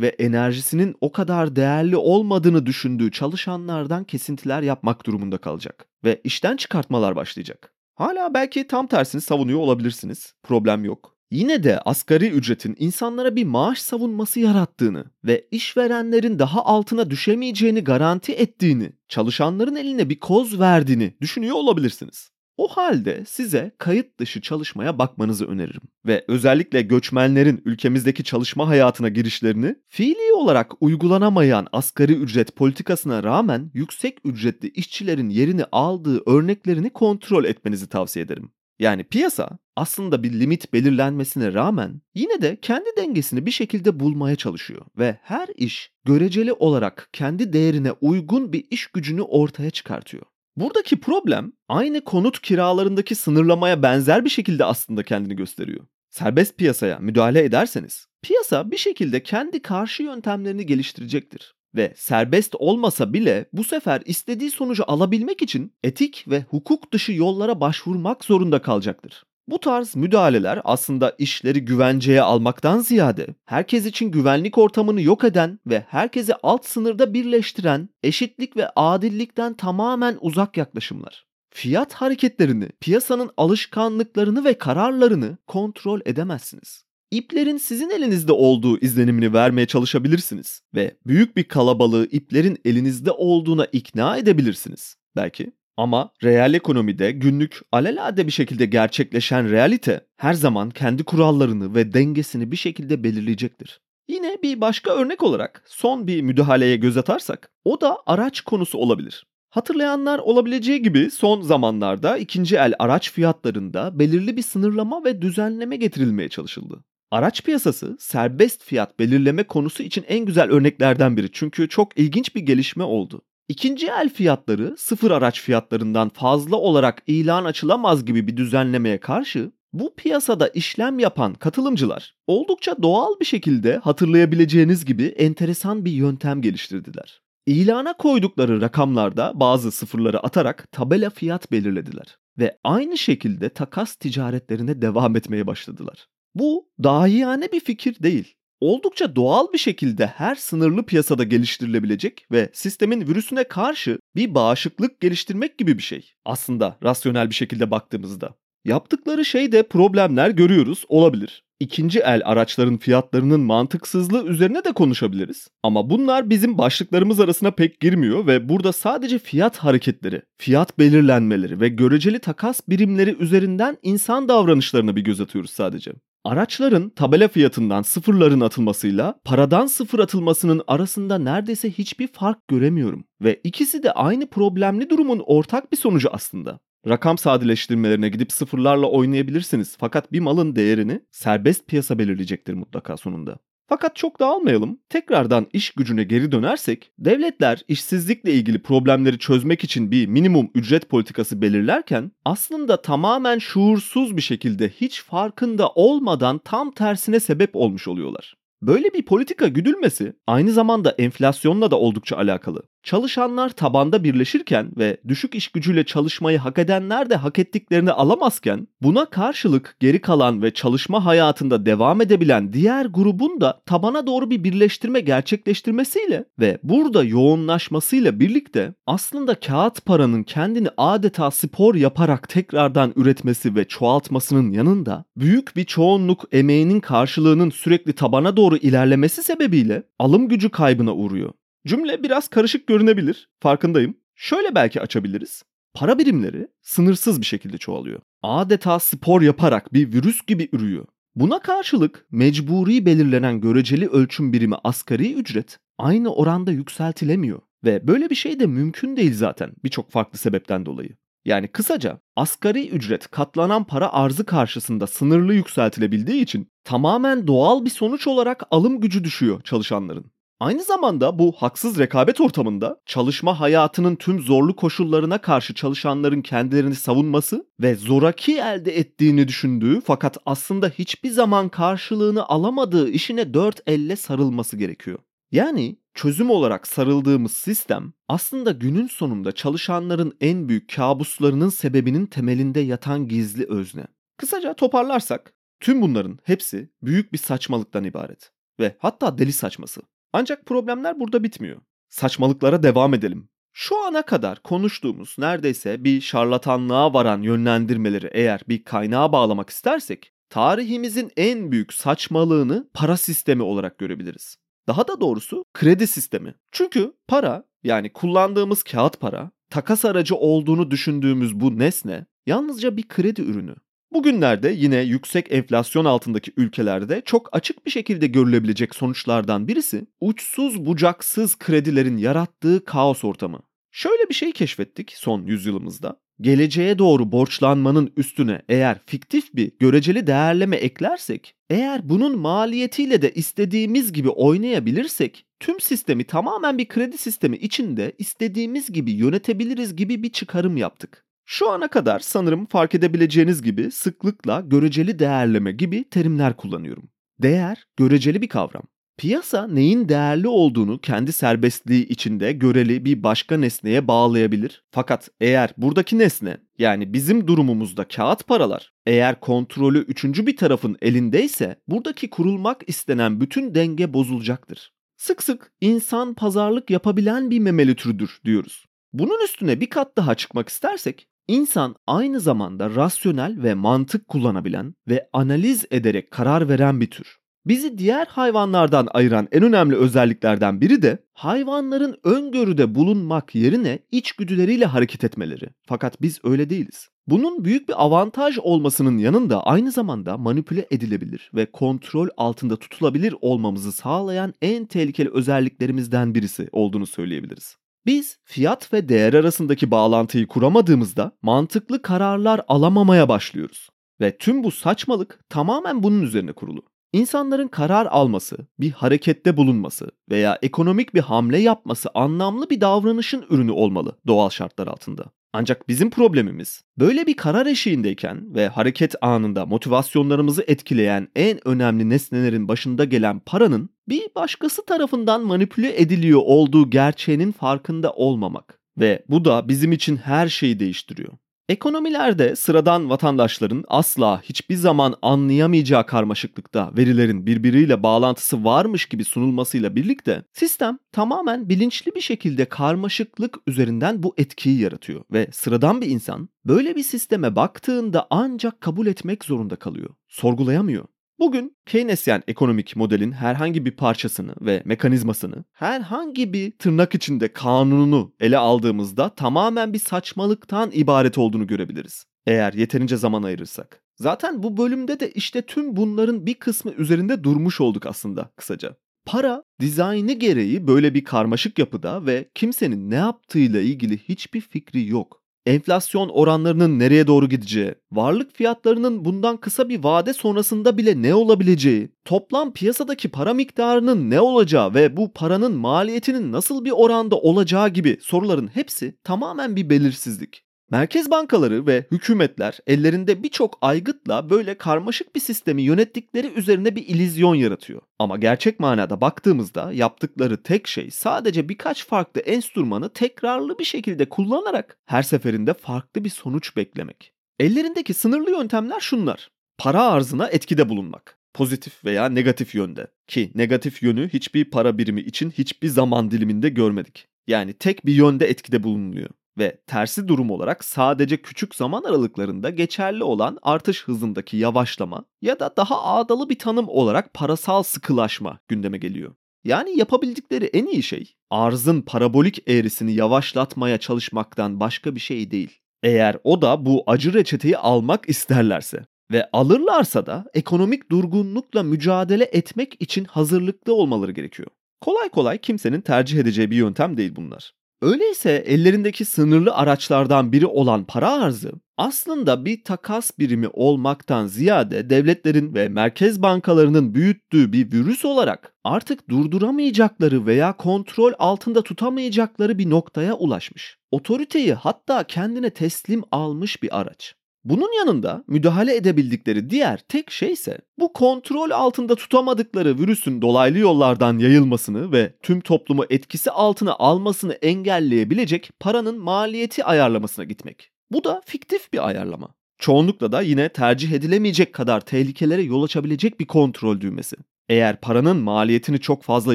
ve 0.00 0.08
enerjisinin 0.08 0.94
o 1.00 1.12
kadar 1.12 1.56
değerli 1.56 1.96
olmadığını 1.96 2.66
düşündüğü 2.66 3.10
çalışanlardan 3.10 4.04
kesintiler 4.04 4.62
yapmak 4.62 5.06
durumunda 5.06 5.38
kalacak 5.38 5.86
ve 6.04 6.20
işten 6.24 6.56
çıkartmalar 6.56 7.16
başlayacak. 7.16 7.72
Hala 7.94 8.34
belki 8.34 8.66
tam 8.66 8.86
tersini 8.86 9.20
savunuyor 9.20 9.58
olabilirsiniz. 9.58 10.34
Problem 10.42 10.84
yok. 10.84 11.19
Yine 11.30 11.62
de 11.62 11.80
asgari 11.80 12.28
ücretin 12.28 12.76
insanlara 12.78 13.36
bir 13.36 13.44
maaş 13.44 13.78
savunması 13.78 14.40
yarattığını 14.40 15.04
ve 15.24 15.48
işverenlerin 15.50 16.38
daha 16.38 16.64
altına 16.64 17.10
düşemeyeceğini 17.10 17.84
garanti 17.84 18.32
ettiğini, 18.32 18.92
çalışanların 19.08 19.76
eline 19.76 20.08
bir 20.08 20.20
koz 20.20 20.60
verdiğini 20.60 21.16
düşünüyor 21.20 21.56
olabilirsiniz. 21.56 22.30
O 22.56 22.68
halde 22.68 23.24
size 23.26 23.72
kayıt 23.78 24.18
dışı 24.20 24.40
çalışmaya 24.40 24.98
bakmanızı 24.98 25.46
öneririm. 25.46 25.80
Ve 26.06 26.24
özellikle 26.28 26.82
göçmenlerin 26.82 27.62
ülkemizdeki 27.64 28.24
çalışma 28.24 28.68
hayatına 28.68 29.08
girişlerini 29.08 29.76
fiili 29.88 30.32
olarak 30.34 30.72
uygulanamayan 30.80 31.66
asgari 31.72 32.12
ücret 32.12 32.56
politikasına 32.56 33.22
rağmen 33.22 33.70
yüksek 33.74 34.18
ücretli 34.24 34.68
işçilerin 34.68 35.28
yerini 35.28 35.64
aldığı 35.72 36.22
örneklerini 36.30 36.90
kontrol 36.90 37.44
etmenizi 37.44 37.88
tavsiye 37.88 38.24
ederim. 38.24 38.50
Yani 38.80 39.04
piyasa 39.04 39.58
aslında 39.76 40.22
bir 40.22 40.40
limit 40.40 40.72
belirlenmesine 40.72 41.54
rağmen 41.54 42.00
yine 42.14 42.42
de 42.42 42.56
kendi 42.62 42.88
dengesini 42.96 43.46
bir 43.46 43.50
şekilde 43.50 44.00
bulmaya 44.00 44.36
çalışıyor 44.36 44.82
ve 44.98 45.18
her 45.22 45.48
iş 45.56 45.92
göreceli 46.04 46.52
olarak 46.52 47.08
kendi 47.12 47.52
değerine 47.52 47.92
uygun 47.92 48.52
bir 48.52 48.64
iş 48.70 48.86
gücünü 48.86 49.22
ortaya 49.22 49.70
çıkartıyor. 49.70 50.22
Buradaki 50.56 51.00
problem 51.00 51.52
aynı 51.68 52.04
konut 52.04 52.40
kiralarındaki 52.40 53.14
sınırlamaya 53.14 53.82
benzer 53.82 54.24
bir 54.24 54.30
şekilde 54.30 54.64
aslında 54.64 55.02
kendini 55.02 55.36
gösteriyor. 55.36 55.86
Serbest 56.10 56.58
piyasaya 56.58 56.98
müdahale 56.98 57.44
ederseniz 57.44 58.06
piyasa 58.22 58.70
bir 58.70 58.76
şekilde 58.76 59.22
kendi 59.22 59.62
karşı 59.62 60.02
yöntemlerini 60.02 60.66
geliştirecektir 60.66 61.54
ve 61.74 61.92
serbest 61.96 62.54
olmasa 62.58 63.12
bile 63.12 63.46
bu 63.52 63.64
sefer 63.64 64.02
istediği 64.04 64.50
sonucu 64.50 64.84
alabilmek 64.86 65.42
için 65.42 65.72
etik 65.84 66.24
ve 66.28 66.44
hukuk 66.50 66.92
dışı 66.92 67.12
yollara 67.12 67.60
başvurmak 67.60 68.24
zorunda 68.24 68.62
kalacaktır. 68.62 69.24
Bu 69.48 69.60
tarz 69.60 69.96
müdahaleler 69.96 70.60
aslında 70.64 71.14
işleri 71.18 71.64
güvenceye 71.64 72.22
almaktan 72.22 72.78
ziyade 72.78 73.26
herkes 73.44 73.86
için 73.86 74.10
güvenlik 74.10 74.58
ortamını 74.58 75.02
yok 75.02 75.24
eden 75.24 75.58
ve 75.66 75.84
herkesi 75.88 76.34
alt 76.42 76.66
sınırda 76.66 77.14
birleştiren 77.14 77.88
eşitlik 78.02 78.56
ve 78.56 78.70
adillikten 78.76 79.54
tamamen 79.54 80.18
uzak 80.20 80.56
yaklaşımlar. 80.56 81.26
Fiyat 81.50 81.94
hareketlerini, 81.94 82.68
piyasanın 82.80 83.30
alışkanlıklarını 83.36 84.44
ve 84.44 84.58
kararlarını 84.58 85.38
kontrol 85.46 86.00
edemezsiniz. 86.04 86.84
İplerin 87.10 87.56
sizin 87.56 87.90
elinizde 87.90 88.32
olduğu 88.32 88.78
izlenimini 88.78 89.32
vermeye 89.32 89.66
çalışabilirsiniz 89.66 90.62
ve 90.74 90.96
büyük 91.06 91.36
bir 91.36 91.44
kalabalığı 91.44 92.06
iplerin 92.06 92.58
elinizde 92.64 93.10
olduğuna 93.12 93.64
ikna 93.64 94.16
edebilirsiniz 94.16 94.96
belki. 95.16 95.52
Ama 95.76 96.10
reel 96.22 96.54
ekonomide 96.54 97.10
günlük 97.10 97.60
alelade 97.72 98.26
bir 98.26 98.32
şekilde 98.32 98.66
gerçekleşen 98.66 99.50
realite 99.50 100.06
her 100.16 100.34
zaman 100.34 100.70
kendi 100.70 101.04
kurallarını 101.04 101.74
ve 101.74 101.92
dengesini 101.92 102.52
bir 102.52 102.56
şekilde 102.56 103.04
belirleyecektir. 103.04 103.80
Yine 104.08 104.38
bir 104.42 104.60
başka 104.60 104.90
örnek 104.90 105.22
olarak 105.22 105.62
son 105.66 106.06
bir 106.06 106.22
müdahaleye 106.22 106.76
göz 106.76 106.96
atarsak 106.96 107.50
o 107.64 107.80
da 107.80 107.98
araç 108.06 108.40
konusu 108.40 108.78
olabilir. 108.78 109.26
Hatırlayanlar 109.50 110.18
olabileceği 110.18 110.82
gibi 110.82 111.10
son 111.10 111.40
zamanlarda 111.40 112.16
ikinci 112.18 112.56
el 112.56 112.74
araç 112.78 113.12
fiyatlarında 113.12 113.98
belirli 113.98 114.36
bir 114.36 114.42
sınırlama 114.42 115.04
ve 115.04 115.22
düzenleme 115.22 115.76
getirilmeye 115.76 116.28
çalışıldı. 116.28 116.84
Araç 117.10 117.42
piyasası 117.42 117.96
serbest 118.00 118.64
fiyat 118.64 118.98
belirleme 118.98 119.42
konusu 119.42 119.82
için 119.82 120.04
en 120.08 120.24
güzel 120.24 120.50
örneklerden 120.50 121.16
biri 121.16 121.32
çünkü 121.32 121.68
çok 121.68 121.98
ilginç 121.98 122.34
bir 122.34 122.40
gelişme 122.40 122.84
oldu. 122.84 123.22
İkinci 123.48 123.86
el 123.86 124.08
fiyatları 124.08 124.74
sıfır 124.78 125.10
araç 125.10 125.40
fiyatlarından 125.40 126.08
fazla 126.08 126.56
olarak 126.56 127.02
ilan 127.06 127.44
açılamaz 127.44 128.04
gibi 128.04 128.26
bir 128.26 128.36
düzenlemeye 128.36 129.00
karşı 129.00 129.52
bu 129.72 129.94
piyasada 129.96 130.48
işlem 130.48 130.98
yapan 130.98 131.34
katılımcılar 131.34 132.14
oldukça 132.26 132.82
doğal 132.82 133.20
bir 133.20 133.24
şekilde 133.24 133.76
hatırlayabileceğiniz 133.76 134.84
gibi 134.84 135.04
enteresan 135.04 135.84
bir 135.84 135.92
yöntem 135.92 136.42
geliştirdiler. 136.42 137.20
İlana 137.46 137.92
koydukları 137.92 138.60
rakamlarda 138.60 139.32
bazı 139.34 139.70
sıfırları 139.70 140.20
atarak 140.20 140.72
tabela 140.72 141.10
fiyat 141.10 141.52
belirlediler 141.52 142.18
ve 142.38 142.58
aynı 142.64 142.98
şekilde 142.98 143.48
takas 143.48 143.96
ticaretlerine 143.96 144.82
devam 144.82 145.16
etmeye 145.16 145.46
başladılar. 145.46 146.06
Bu 146.34 146.68
dahiyane 146.82 147.52
bir 147.52 147.60
fikir 147.60 148.02
değil 148.02 148.34
oldukça 148.60 149.16
doğal 149.16 149.52
bir 149.52 149.58
şekilde 149.58 150.06
her 150.06 150.34
sınırlı 150.34 150.86
piyasada 150.86 151.24
geliştirilebilecek 151.24 152.26
ve 152.32 152.50
sistemin 152.52 153.06
virüsüne 153.08 153.44
karşı 153.44 153.98
bir 154.16 154.34
bağışıklık 154.34 155.00
geliştirmek 155.00 155.58
gibi 155.58 155.78
bir 155.78 155.82
şey. 155.82 156.12
Aslında 156.24 156.76
rasyonel 156.82 157.30
bir 157.30 157.34
şekilde 157.34 157.70
baktığımızda. 157.70 158.34
Yaptıkları 158.64 159.24
şey 159.24 159.52
de 159.52 159.62
problemler 159.62 160.30
görüyoruz 160.30 160.84
olabilir. 160.88 161.42
İkinci 161.60 162.00
el 162.00 162.22
araçların 162.24 162.76
fiyatlarının 162.76 163.40
mantıksızlığı 163.40 164.26
üzerine 164.26 164.64
de 164.64 164.72
konuşabiliriz. 164.72 165.48
Ama 165.62 165.90
bunlar 165.90 166.30
bizim 166.30 166.58
başlıklarımız 166.58 167.20
arasına 167.20 167.50
pek 167.50 167.80
girmiyor 167.80 168.26
ve 168.26 168.48
burada 168.48 168.72
sadece 168.72 169.18
fiyat 169.18 169.58
hareketleri, 169.58 170.22
fiyat 170.38 170.78
belirlenmeleri 170.78 171.60
ve 171.60 171.68
göreceli 171.68 172.18
takas 172.18 172.60
birimleri 172.68 173.16
üzerinden 173.20 173.78
insan 173.82 174.28
davranışlarına 174.28 174.96
bir 174.96 175.02
göz 175.02 175.20
atıyoruz 175.20 175.50
sadece. 175.50 175.92
Araçların 176.24 176.88
tabela 176.90 177.28
fiyatından 177.28 177.82
sıfırların 177.82 178.40
atılmasıyla 178.40 179.20
paradan 179.24 179.66
sıfır 179.66 179.98
atılmasının 179.98 180.62
arasında 180.66 181.18
neredeyse 181.18 181.70
hiçbir 181.70 182.06
fark 182.06 182.48
göremiyorum. 182.48 183.04
Ve 183.22 183.40
ikisi 183.44 183.82
de 183.82 183.92
aynı 183.92 184.30
problemli 184.30 184.90
durumun 184.90 185.22
ortak 185.26 185.72
bir 185.72 185.76
sonucu 185.76 186.08
aslında. 186.12 186.58
Rakam 186.88 187.18
sadeleştirmelerine 187.18 188.08
gidip 188.08 188.32
sıfırlarla 188.32 188.86
oynayabilirsiniz 188.86 189.76
fakat 189.80 190.12
bir 190.12 190.20
malın 190.20 190.56
değerini 190.56 191.00
serbest 191.10 191.66
piyasa 191.66 191.98
belirleyecektir 191.98 192.54
mutlaka 192.54 192.96
sonunda. 192.96 193.38
Fakat 193.70 193.96
çok 193.96 194.20
dağılmayalım. 194.20 194.78
Tekrardan 194.88 195.46
iş 195.52 195.70
gücüne 195.70 196.04
geri 196.04 196.32
dönersek, 196.32 196.92
devletler 196.98 197.64
işsizlikle 197.68 198.32
ilgili 198.32 198.62
problemleri 198.62 199.18
çözmek 199.18 199.64
için 199.64 199.90
bir 199.90 200.06
minimum 200.06 200.50
ücret 200.54 200.88
politikası 200.88 201.42
belirlerken 201.42 202.12
aslında 202.24 202.82
tamamen 202.82 203.38
şuursuz 203.38 204.16
bir 204.16 204.22
şekilde 204.22 204.68
hiç 204.68 205.02
farkında 205.02 205.68
olmadan 205.68 206.38
tam 206.38 206.70
tersine 206.70 207.20
sebep 207.20 207.56
olmuş 207.56 207.88
oluyorlar. 207.88 208.34
Böyle 208.62 208.94
bir 208.94 209.02
politika 209.02 209.48
güdülmesi 209.48 210.12
aynı 210.26 210.52
zamanda 210.52 210.94
enflasyonla 210.98 211.70
da 211.70 211.78
oldukça 211.78 212.16
alakalı. 212.16 212.62
Çalışanlar 212.82 213.48
tabanda 213.50 214.04
birleşirken 214.04 214.70
ve 214.78 214.96
düşük 215.08 215.34
iş 215.34 215.48
gücüyle 215.48 215.84
çalışmayı 215.84 216.38
hak 216.38 216.58
edenler 216.58 217.10
de 217.10 217.16
hak 217.16 217.38
ettiklerini 217.38 217.92
alamazken 217.92 218.68
buna 218.82 219.04
karşılık 219.04 219.76
geri 219.80 220.00
kalan 220.00 220.42
ve 220.42 220.54
çalışma 220.54 221.04
hayatında 221.04 221.66
devam 221.66 222.00
edebilen 222.00 222.52
diğer 222.52 222.86
grubun 222.86 223.40
da 223.40 223.60
tabana 223.66 224.06
doğru 224.06 224.30
bir 224.30 224.44
birleştirme 224.44 225.00
gerçekleştirmesiyle 225.00 226.24
ve 226.38 226.58
burada 226.62 227.04
yoğunlaşmasıyla 227.04 228.20
birlikte 228.20 228.74
aslında 228.86 229.34
kağıt 229.34 229.86
paranın 229.86 230.22
kendini 230.22 230.68
adeta 230.76 231.30
spor 231.30 231.74
yaparak 231.74 232.28
tekrardan 232.28 232.92
üretmesi 232.96 233.56
ve 233.56 233.64
çoğaltmasının 233.64 234.50
yanında 234.50 235.04
büyük 235.16 235.56
bir 235.56 235.64
çoğunluk 235.64 236.24
emeğinin 236.32 236.80
karşılığının 236.80 237.50
sürekli 237.50 237.92
tabana 237.92 238.36
doğru 238.36 238.56
ilerlemesi 238.56 239.22
sebebiyle 239.22 239.82
alım 239.98 240.28
gücü 240.28 240.50
kaybına 240.50 240.94
uğruyor. 240.94 241.30
Cümle 241.66 242.02
biraz 242.02 242.28
karışık 242.28 242.66
görünebilir, 242.66 243.28
farkındayım. 243.40 243.96
Şöyle 244.14 244.54
belki 244.54 244.80
açabiliriz. 244.80 245.42
Para 245.74 245.98
birimleri 245.98 246.48
sınırsız 246.62 247.20
bir 247.20 247.26
şekilde 247.26 247.58
çoğalıyor. 247.58 248.00
adeta 248.22 248.78
spor 248.78 249.22
yaparak 249.22 249.72
bir 249.72 249.92
virüs 249.92 250.26
gibi 250.26 250.48
ürüyor. 250.52 250.86
Buna 251.14 251.38
karşılık 251.38 252.06
mecburi 252.10 252.86
belirlenen 252.86 253.40
göreceli 253.40 253.88
ölçüm 253.88 254.32
birimi 254.32 254.56
asgari 254.64 255.14
ücret 255.14 255.58
aynı 255.78 256.14
oranda 256.14 256.52
yükseltilemiyor 256.52 257.40
ve 257.64 257.86
böyle 257.88 258.10
bir 258.10 258.14
şey 258.14 258.40
de 258.40 258.46
mümkün 258.46 258.96
değil 258.96 259.14
zaten 259.14 259.52
birçok 259.64 259.90
farklı 259.90 260.18
sebepten 260.18 260.66
dolayı. 260.66 260.96
Yani 261.24 261.48
kısaca 261.48 262.00
asgari 262.16 262.68
ücret 262.68 263.10
katlanan 263.10 263.64
para 263.64 263.92
arzı 263.92 264.26
karşısında 264.26 264.86
sınırlı 264.86 265.34
yükseltilebildiği 265.34 266.22
için 266.22 266.48
tamamen 266.64 267.26
doğal 267.26 267.64
bir 267.64 267.70
sonuç 267.70 268.06
olarak 268.06 268.42
alım 268.50 268.80
gücü 268.80 269.04
düşüyor 269.04 269.42
çalışanların. 269.42 270.12
Aynı 270.40 270.62
zamanda 270.64 271.18
bu 271.18 271.32
haksız 271.32 271.78
rekabet 271.78 272.20
ortamında 272.20 272.80
çalışma 272.86 273.40
hayatının 273.40 273.96
tüm 273.96 274.20
zorlu 274.20 274.56
koşullarına 274.56 275.18
karşı 275.18 275.54
çalışanların 275.54 276.22
kendilerini 276.22 276.74
savunması 276.74 277.46
ve 277.60 277.74
zoraki 277.74 278.38
elde 278.38 278.78
ettiğini 278.78 279.28
düşündüğü 279.28 279.80
fakat 279.80 280.16
aslında 280.26 280.68
hiçbir 280.68 281.10
zaman 281.10 281.48
karşılığını 281.48 282.28
alamadığı 282.28 282.90
işine 282.90 283.34
dört 283.34 283.60
elle 283.66 283.96
sarılması 283.96 284.56
gerekiyor. 284.56 284.98
Yani 285.32 285.76
çözüm 285.94 286.30
olarak 286.30 286.66
sarıldığımız 286.66 287.32
sistem 287.32 287.92
aslında 288.08 288.50
günün 288.50 288.86
sonunda 288.86 289.32
çalışanların 289.32 290.16
en 290.20 290.48
büyük 290.48 290.76
kabuslarının 290.76 291.48
sebebinin 291.48 292.06
temelinde 292.06 292.60
yatan 292.60 293.08
gizli 293.08 293.46
özne. 293.48 293.86
Kısaca 294.16 294.54
toparlarsak 294.54 295.32
tüm 295.60 295.82
bunların 295.82 296.18
hepsi 296.24 296.70
büyük 296.82 297.12
bir 297.12 297.18
saçmalıktan 297.18 297.84
ibaret 297.84 298.30
ve 298.60 298.76
hatta 298.78 299.18
deli 299.18 299.32
saçması. 299.32 299.80
Ancak 300.12 300.46
problemler 300.46 301.00
burada 301.00 301.22
bitmiyor. 301.22 301.60
Saçmalıklara 301.88 302.62
devam 302.62 302.94
edelim. 302.94 303.28
Şu 303.52 303.84
ana 303.84 304.02
kadar 304.02 304.42
konuştuğumuz 304.42 305.16
neredeyse 305.18 305.84
bir 305.84 306.00
şarlatanlığa 306.00 306.94
varan 306.94 307.22
yönlendirmeleri 307.22 308.10
eğer 308.12 308.40
bir 308.48 308.64
kaynağa 308.64 309.12
bağlamak 309.12 309.50
istersek, 309.50 310.12
tarihimizin 310.28 311.10
en 311.16 311.52
büyük 311.52 311.72
saçmalığını 311.72 312.70
para 312.74 312.96
sistemi 312.96 313.42
olarak 313.42 313.78
görebiliriz. 313.78 314.36
Daha 314.66 314.88
da 314.88 315.00
doğrusu 315.00 315.44
kredi 315.54 315.86
sistemi. 315.86 316.34
Çünkü 316.52 316.92
para 317.08 317.44
yani 317.62 317.92
kullandığımız 317.92 318.62
kağıt 318.62 319.00
para, 319.00 319.30
takas 319.50 319.84
aracı 319.84 320.16
olduğunu 320.16 320.70
düşündüğümüz 320.70 321.40
bu 321.40 321.58
nesne 321.58 322.06
yalnızca 322.26 322.76
bir 322.76 322.88
kredi 322.88 323.22
ürünü. 323.22 323.54
Bugünlerde 323.92 324.54
yine 324.56 324.76
yüksek 324.76 325.32
enflasyon 325.32 325.84
altındaki 325.84 326.32
ülkelerde 326.36 327.02
çok 327.04 327.36
açık 327.36 327.66
bir 327.66 327.70
şekilde 327.70 328.06
görülebilecek 328.06 328.74
sonuçlardan 328.74 329.48
birisi 329.48 329.86
uçsuz 330.00 330.66
bucaksız 330.66 331.38
kredilerin 331.38 331.96
yarattığı 331.96 332.64
kaos 332.64 333.04
ortamı. 333.04 333.40
Şöyle 333.70 334.08
bir 334.08 334.14
şey 334.14 334.32
keşfettik 334.32 334.92
son 334.96 335.22
yüzyılımızda. 335.22 336.00
Geleceğe 336.20 336.78
doğru 336.78 337.12
borçlanmanın 337.12 337.92
üstüne 337.96 338.42
eğer 338.48 338.78
fiktif 338.86 339.34
bir 339.34 339.52
göreceli 339.58 340.06
değerleme 340.06 340.56
eklersek, 340.56 341.34
eğer 341.50 341.88
bunun 341.88 342.18
maliyetiyle 342.18 343.02
de 343.02 343.12
istediğimiz 343.14 343.92
gibi 343.92 344.08
oynayabilirsek, 344.08 345.26
tüm 345.40 345.60
sistemi 345.60 346.04
tamamen 346.04 346.58
bir 346.58 346.68
kredi 346.68 346.98
sistemi 346.98 347.36
içinde 347.36 347.92
istediğimiz 347.98 348.72
gibi 348.72 348.92
yönetebiliriz 348.92 349.76
gibi 349.76 350.02
bir 350.02 350.12
çıkarım 350.12 350.56
yaptık. 350.56 351.09
Şu 351.32 351.50
ana 351.50 351.68
kadar 351.68 351.98
sanırım 351.98 352.46
fark 352.46 352.74
edebileceğiniz 352.74 353.42
gibi 353.42 353.70
sıklıkla 353.70 354.40
göreceli 354.40 354.98
değerleme 354.98 355.52
gibi 355.52 355.84
terimler 355.90 356.36
kullanıyorum. 356.36 356.90
Değer 357.22 357.64
göreceli 357.76 358.22
bir 358.22 358.28
kavram. 358.28 358.62
Piyasa 358.98 359.46
neyin 359.46 359.88
değerli 359.88 360.28
olduğunu 360.28 360.80
kendi 360.80 361.12
serbestliği 361.12 361.88
içinde 361.88 362.32
göreli 362.32 362.84
bir 362.84 363.02
başka 363.02 363.36
nesneye 363.36 363.88
bağlayabilir. 363.88 364.64
Fakat 364.70 365.08
eğer 365.20 365.54
buradaki 365.56 365.98
nesne 365.98 366.36
yani 366.58 366.92
bizim 366.92 367.26
durumumuzda 367.26 367.84
kağıt 367.88 368.26
paralar 368.26 368.72
eğer 368.86 369.20
kontrolü 369.20 369.78
üçüncü 369.78 370.26
bir 370.26 370.36
tarafın 370.36 370.76
elindeyse 370.82 371.56
buradaki 371.68 372.10
kurulmak 372.10 372.62
istenen 372.66 373.20
bütün 373.20 373.54
denge 373.54 373.94
bozulacaktır. 373.94 374.72
Sık 374.96 375.22
sık 375.22 375.52
insan 375.60 376.14
pazarlık 376.14 376.70
yapabilen 376.70 377.30
bir 377.30 377.38
memeli 377.38 377.76
türüdür 377.76 378.20
diyoruz. 378.24 378.64
Bunun 378.92 379.24
üstüne 379.24 379.60
bir 379.60 379.70
kat 379.70 379.96
daha 379.96 380.14
çıkmak 380.14 380.48
istersek 380.48 381.09
İnsan 381.30 381.76
aynı 381.86 382.20
zamanda 382.20 382.74
rasyonel 382.74 383.42
ve 383.42 383.54
mantık 383.54 384.08
kullanabilen 384.08 384.74
ve 384.88 385.08
analiz 385.12 385.64
ederek 385.70 386.10
karar 386.10 386.48
veren 386.48 386.80
bir 386.80 386.90
tür. 386.90 387.16
Bizi 387.46 387.78
diğer 387.78 388.06
hayvanlardan 388.06 388.88
ayıran 388.90 389.28
en 389.32 389.42
önemli 389.42 389.76
özelliklerden 389.76 390.60
biri 390.60 390.82
de 390.82 390.98
hayvanların 391.12 391.96
öngörüde 392.04 392.74
bulunmak 392.74 393.34
yerine 393.34 393.78
içgüdüleriyle 393.90 394.64
hareket 394.66 395.04
etmeleri. 395.04 395.48
Fakat 395.66 396.02
biz 396.02 396.20
öyle 396.24 396.50
değiliz. 396.50 396.88
Bunun 397.06 397.44
büyük 397.44 397.68
bir 397.68 397.84
avantaj 397.84 398.38
olmasının 398.38 398.98
yanında 398.98 399.42
aynı 399.42 399.72
zamanda 399.72 400.16
manipüle 400.16 400.66
edilebilir 400.70 401.30
ve 401.34 401.46
kontrol 401.46 402.08
altında 402.16 402.56
tutulabilir 402.56 403.14
olmamızı 403.20 403.72
sağlayan 403.72 404.34
en 404.42 404.64
tehlikeli 404.64 405.10
özelliklerimizden 405.10 406.14
birisi 406.14 406.48
olduğunu 406.52 406.86
söyleyebiliriz. 406.86 407.59
Biz 407.86 408.18
fiyat 408.24 408.72
ve 408.72 408.88
değer 408.88 409.14
arasındaki 409.14 409.70
bağlantıyı 409.70 410.26
kuramadığımızda 410.26 411.12
mantıklı 411.22 411.82
kararlar 411.82 412.40
alamamaya 412.48 413.08
başlıyoruz. 413.08 413.68
Ve 414.00 414.18
tüm 414.18 414.44
bu 414.44 414.50
saçmalık 414.50 415.24
tamamen 415.28 415.82
bunun 415.82 416.02
üzerine 416.02 416.32
kurulu. 416.32 416.62
İnsanların 416.92 417.48
karar 417.48 417.86
alması, 417.86 418.36
bir 418.60 418.70
harekette 418.70 419.36
bulunması 419.36 419.90
veya 420.10 420.38
ekonomik 420.42 420.94
bir 420.94 421.00
hamle 421.00 421.38
yapması 421.38 421.88
anlamlı 421.94 422.50
bir 422.50 422.60
davranışın 422.60 423.26
ürünü 423.30 423.52
olmalı 423.52 423.98
doğal 424.06 424.30
şartlar 424.30 424.66
altında. 424.66 425.04
Ancak 425.32 425.68
bizim 425.68 425.90
problemimiz 425.90 426.62
böyle 426.78 427.06
bir 427.06 427.16
karar 427.16 427.46
eşiğindeyken 427.46 428.34
ve 428.34 428.48
hareket 428.48 428.94
anında 429.00 429.46
motivasyonlarımızı 429.46 430.44
etkileyen 430.46 431.08
en 431.16 431.48
önemli 431.48 431.88
nesnelerin 431.88 432.48
başında 432.48 432.84
gelen 432.84 433.20
paranın 433.20 433.70
bir 433.88 434.02
başkası 434.14 434.64
tarafından 434.64 435.26
manipüle 435.26 435.80
ediliyor 435.80 436.20
olduğu 436.24 436.70
gerçeğinin 436.70 437.32
farkında 437.32 437.92
olmamak. 437.92 438.60
Ve 438.78 439.04
bu 439.08 439.24
da 439.24 439.48
bizim 439.48 439.72
için 439.72 439.96
her 439.96 440.28
şeyi 440.28 440.60
değiştiriyor. 440.60 441.12
Ekonomilerde 441.50 442.36
sıradan 442.36 442.90
vatandaşların 442.90 443.64
asla 443.68 444.22
hiçbir 444.22 444.54
zaman 444.54 444.94
anlayamayacağı 445.02 445.86
karmaşıklıkta 445.86 446.72
verilerin 446.76 447.26
birbiriyle 447.26 447.82
bağlantısı 447.82 448.44
varmış 448.44 448.86
gibi 448.86 449.04
sunulmasıyla 449.04 449.76
birlikte 449.76 450.24
sistem 450.32 450.78
tamamen 450.92 451.48
bilinçli 451.48 451.94
bir 451.94 452.00
şekilde 452.00 452.44
karmaşıklık 452.44 453.36
üzerinden 453.46 454.02
bu 454.02 454.14
etkiyi 454.18 454.60
yaratıyor 454.60 455.04
ve 455.12 455.28
sıradan 455.32 455.80
bir 455.80 455.86
insan 455.86 456.28
böyle 456.44 456.76
bir 456.76 456.82
sisteme 456.82 457.36
baktığında 457.36 458.06
ancak 458.10 458.60
kabul 458.60 458.86
etmek 458.86 459.24
zorunda 459.24 459.56
kalıyor. 459.56 459.90
Sorgulayamıyor. 460.08 460.84
Bugün 461.20 461.56
Keynesyen 461.66 462.22
ekonomik 462.28 462.76
modelin 462.76 463.12
herhangi 463.12 463.64
bir 463.64 463.70
parçasını 463.70 464.34
ve 464.40 464.62
mekanizmasını, 464.64 465.44
herhangi 465.52 466.32
bir 466.32 466.50
tırnak 466.50 466.94
içinde 466.94 467.32
kanununu 467.32 468.14
ele 468.20 468.38
aldığımızda 468.38 469.08
tamamen 469.08 469.72
bir 469.72 469.78
saçmalıktan 469.78 470.70
ibaret 470.72 471.18
olduğunu 471.18 471.46
görebiliriz. 471.46 472.04
Eğer 472.26 472.52
yeterince 472.52 472.96
zaman 472.96 473.22
ayırırsak. 473.22 473.82
Zaten 473.96 474.42
bu 474.42 474.56
bölümde 474.56 475.00
de 475.00 475.10
işte 475.10 475.42
tüm 475.42 475.76
bunların 475.76 476.26
bir 476.26 476.34
kısmı 476.34 476.72
üzerinde 476.72 477.24
durmuş 477.24 477.60
olduk 477.60 477.86
aslında 477.86 478.30
kısaca. 478.36 478.76
Para 479.06 479.42
dizaynı 479.60 480.12
gereği 480.12 480.66
böyle 480.66 480.94
bir 480.94 481.04
karmaşık 481.04 481.58
yapıda 481.58 482.06
ve 482.06 482.30
kimsenin 482.34 482.90
ne 482.90 482.94
yaptığıyla 482.94 483.60
ilgili 483.60 483.98
hiçbir 483.98 484.40
fikri 484.40 484.88
yok 484.88 485.19
enflasyon 485.46 486.08
oranlarının 486.08 486.78
nereye 486.78 487.06
doğru 487.06 487.28
gideceği, 487.28 487.74
varlık 487.92 488.36
fiyatlarının 488.36 489.04
bundan 489.04 489.36
kısa 489.36 489.68
bir 489.68 489.84
vade 489.84 490.12
sonrasında 490.12 490.76
bile 490.76 491.02
ne 491.02 491.14
olabileceği, 491.14 491.92
toplam 492.04 492.52
piyasadaki 492.52 493.08
para 493.08 493.34
miktarının 493.34 494.10
ne 494.10 494.20
olacağı 494.20 494.74
ve 494.74 494.96
bu 494.96 495.12
paranın 495.12 495.56
maliyetinin 495.56 496.32
nasıl 496.32 496.64
bir 496.64 496.70
oranda 496.70 497.16
olacağı 497.16 497.68
gibi 497.68 497.98
soruların 498.00 498.50
hepsi 498.54 498.98
tamamen 499.04 499.56
bir 499.56 499.70
belirsizlik. 499.70 500.49
Merkez 500.70 501.10
bankaları 501.10 501.66
ve 501.66 501.86
hükümetler 501.90 502.58
ellerinde 502.66 503.22
birçok 503.22 503.58
aygıtla 503.60 504.30
böyle 504.30 504.54
karmaşık 504.54 505.14
bir 505.14 505.20
sistemi 505.20 505.62
yönettikleri 505.62 506.26
üzerine 506.26 506.76
bir 506.76 506.86
ilizyon 506.86 507.34
yaratıyor. 507.34 507.82
Ama 507.98 508.16
gerçek 508.16 508.60
manada 508.60 509.00
baktığımızda 509.00 509.72
yaptıkları 509.72 510.42
tek 510.42 510.66
şey 510.66 510.90
sadece 510.90 511.48
birkaç 511.48 511.86
farklı 511.86 512.20
enstrümanı 512.20 512.88
tekrarlı 512.88 513.58
bir 513.58 513.64
şekilde 513.64 514.08
kullanarak 514.08 514.78
her 514.86 515.02
seferinde 515.02 515.54
farklı 515.54 516.04
bir 516.04 516.10
sonuç 516.10 516.56
beklemek. 516.56 517.12
Ellerindeki 517.38 517.94
sınırlı 517.94 518.30
yöntemler 518.30 518.80
şunlar. 518.80 519.30
Para 519.58 519.82
arzına 519.82 520.28
etkide 520.28 520.68
bulunmak. 520.68 521.18
Pozitif 521.34 521.84
veya 521.84 522.08
negatif 522.08 522.54
yönde. 522.54 522.86
Ki 523.06 523.30
negatif 523.34 523.82
yönü 523.82 524.08
hiçbir 524.08 524.44
para 524.44 524.78
birimi 524.78 525.00
için 525.00 525.30
hiçbir 525.30 525.68
zaman 525.68 526.10
diliminde 526.10 526.48
görmedik. 526.48 527.08
Yani 527.26 527.52
tek 527.52 527.86
bir 527.86 527.94
yönde 527.94 528.26
etkide 528.26 528.62
bulunuyor 528.62 529.10
ve 529.38 529.60
tersi 529.66 530.08
durum 530.08 530.30
olarak 530.30 530.64
sadece 530.64 531.22
küçük 531.22 531.54
zaman 531.54 531.82
aralıklarında 531.82 532.50
geçerli 532.50 533.04
olan 533.04 533.38
artış 533.42 533.84
hızındaki 533.84 534.36
yavaşlama 534.36 535.04
ya 535.22 535.40
da 535.40 535.54
daha 535.56 535.84
ağdalı 535.84 536.28
bir 536.28 536.38
tanım 536.38 536.68
olarak 536.68 537.14
parasal 537.14 537.62
sıkılaşma 537.62 538.38
gündeme 538.48 538.78
geliyor. 538.78 539.14
Yani 539.44 539.78
yapabildikleri 539.78 540.44
en 540.44 540.66
iyi 540.66 540.82
şey 540.82 541.14
arzın 541.30 541.82
parabolik 541.82 542.48
eğrisini 542.48 542.92
yavaşlatmaya 542.92 543.78
çalışmaktan 543.78 544.60
başka 544.60 544.94
bir 544.94 545.00
şey 545.00 545.30
değil. 545.30 545.60
Eğer 545.82 546.18
o 546.24 546.42
da 546.42 546.66
bu 546.66 546.84
acı 546.86 547.14
reçeteyi 547.14 547.58
almak 547.58 548.08
isterlerse 548.08 548.86
ve 549.12 549.28
alırlarsa 549.32 550.06
da 550.06 550.24
ekonomik 550.34 550.90
durgunlukla 550.90 551.62
mücadele 551.62 552.24
etmek 552.24 552.82
için 552.82 553.04
hazırlıklı 553.04 553.74
olmaları 553.74 554.12
gerekiyor. 554.12 554.48
Kolay 554.80 555.08
kolay 555.08 555.38
kimsenin 555.38 555.80
tercih 555.80 556.18
edeceği 556.18 556.50
bir 556.50 556.56
yöntem 556.56 556.96
değil 556.96 557.16
bunlar. 557.16 557.52
Öyleyse 557.82 558.30
ellerindeki 558.30 559.04
sınırlı 559.04 559.54
araçlardan 559.54 560.32
biri 560.32 560.46
olan 560.46 560.84
para 560.84 561.12
arzı 561.12 561.52
aslında 561.76 562.44
bir 562.44 562.64
takas 562.64 563.10
birimi 563.18 563.48
olmaktan 563.48 564.26
ziyade 564.26 564.90
devletlerin 564.90 565.54
ve 565.54 565.68
merkez 565.68 566.22
bankalarının 566.22 566.94
büyüttüğü 566.94 567.52
bir 567.52 567.72
virüs 567.72 568.04
olarak 568.04 568.54
artık 568.64 569.08
durduramayacakları 569.08 570.26
veya 570.26 570.56
kontrol 570.56 571.12
altında 571.18 571.62
tutamayacakları 571.62 572.58
bir 572.58 572.70
noktaya 572.70 573.14
ulaşmış. 573.14 573.78
Otoriteyi 573.90 574.54
hatta 574.54 575.04
kendine 575.04 575.50
teslim 575.50 576.02
almış 576.10 576.62
bir 576.62 576.80
araç. 576.80 577.14
Bunun 577.44 577.78
yanında 577.78 578.24
müdahale 578.26 578.76
edebildikleri 578.76 579.50
diğer 579.50 579.78
tek 579.88 580.10
şey 580.10 580.32
ise 580.32 580.58
bu 580.78 580.92
kontrol 580.92 581.50
altında 581.50 581.94
tutamadıkları 581.94 582.78
virüsün 582.78 583.22
dolaylı 583.22 583.58
yollardan 583.58 584.18
yayılmasını 584.18 584.92
ve 584.92 585.12
tüm 585.22 585.40
toplumu 585.40 585.84
etkisi 585.90 586.30
altına 586.30 586.74
almasını 586.74 587.32
engelleyebilecek 587.32 588.50
paranın 588.60 588.98
maliyeti 588.98 589.64
ayarlamasına 589.64 590.24
gitmek. 590.24 590.70
Bu 590.90 591.04
da 591.04 591.22
fiktif 591.26 591.72
bir 591.72 591.88
ayarlama. 591.88 592.28
Çoğunlukla 592.58 593.12
da 593.12 593.20
yine 593.20 593.48
tercih 593.48 593.92
edilemeyecek 593.92 594.52
kadar 594.52 594.80
tehlikelere 594.80 595.42
yol 595.42 595.62
açabilecek 595.62 596.20
bir 596.20 596.26
kontrol 596.26 596.80
düğmesi. 596.80 597.16
Eğer 597.50 597.80
paranın 597.80 598.16
maliyetini 598.16 598.80
çok 598.80 599.02
fazla 599.02 599.34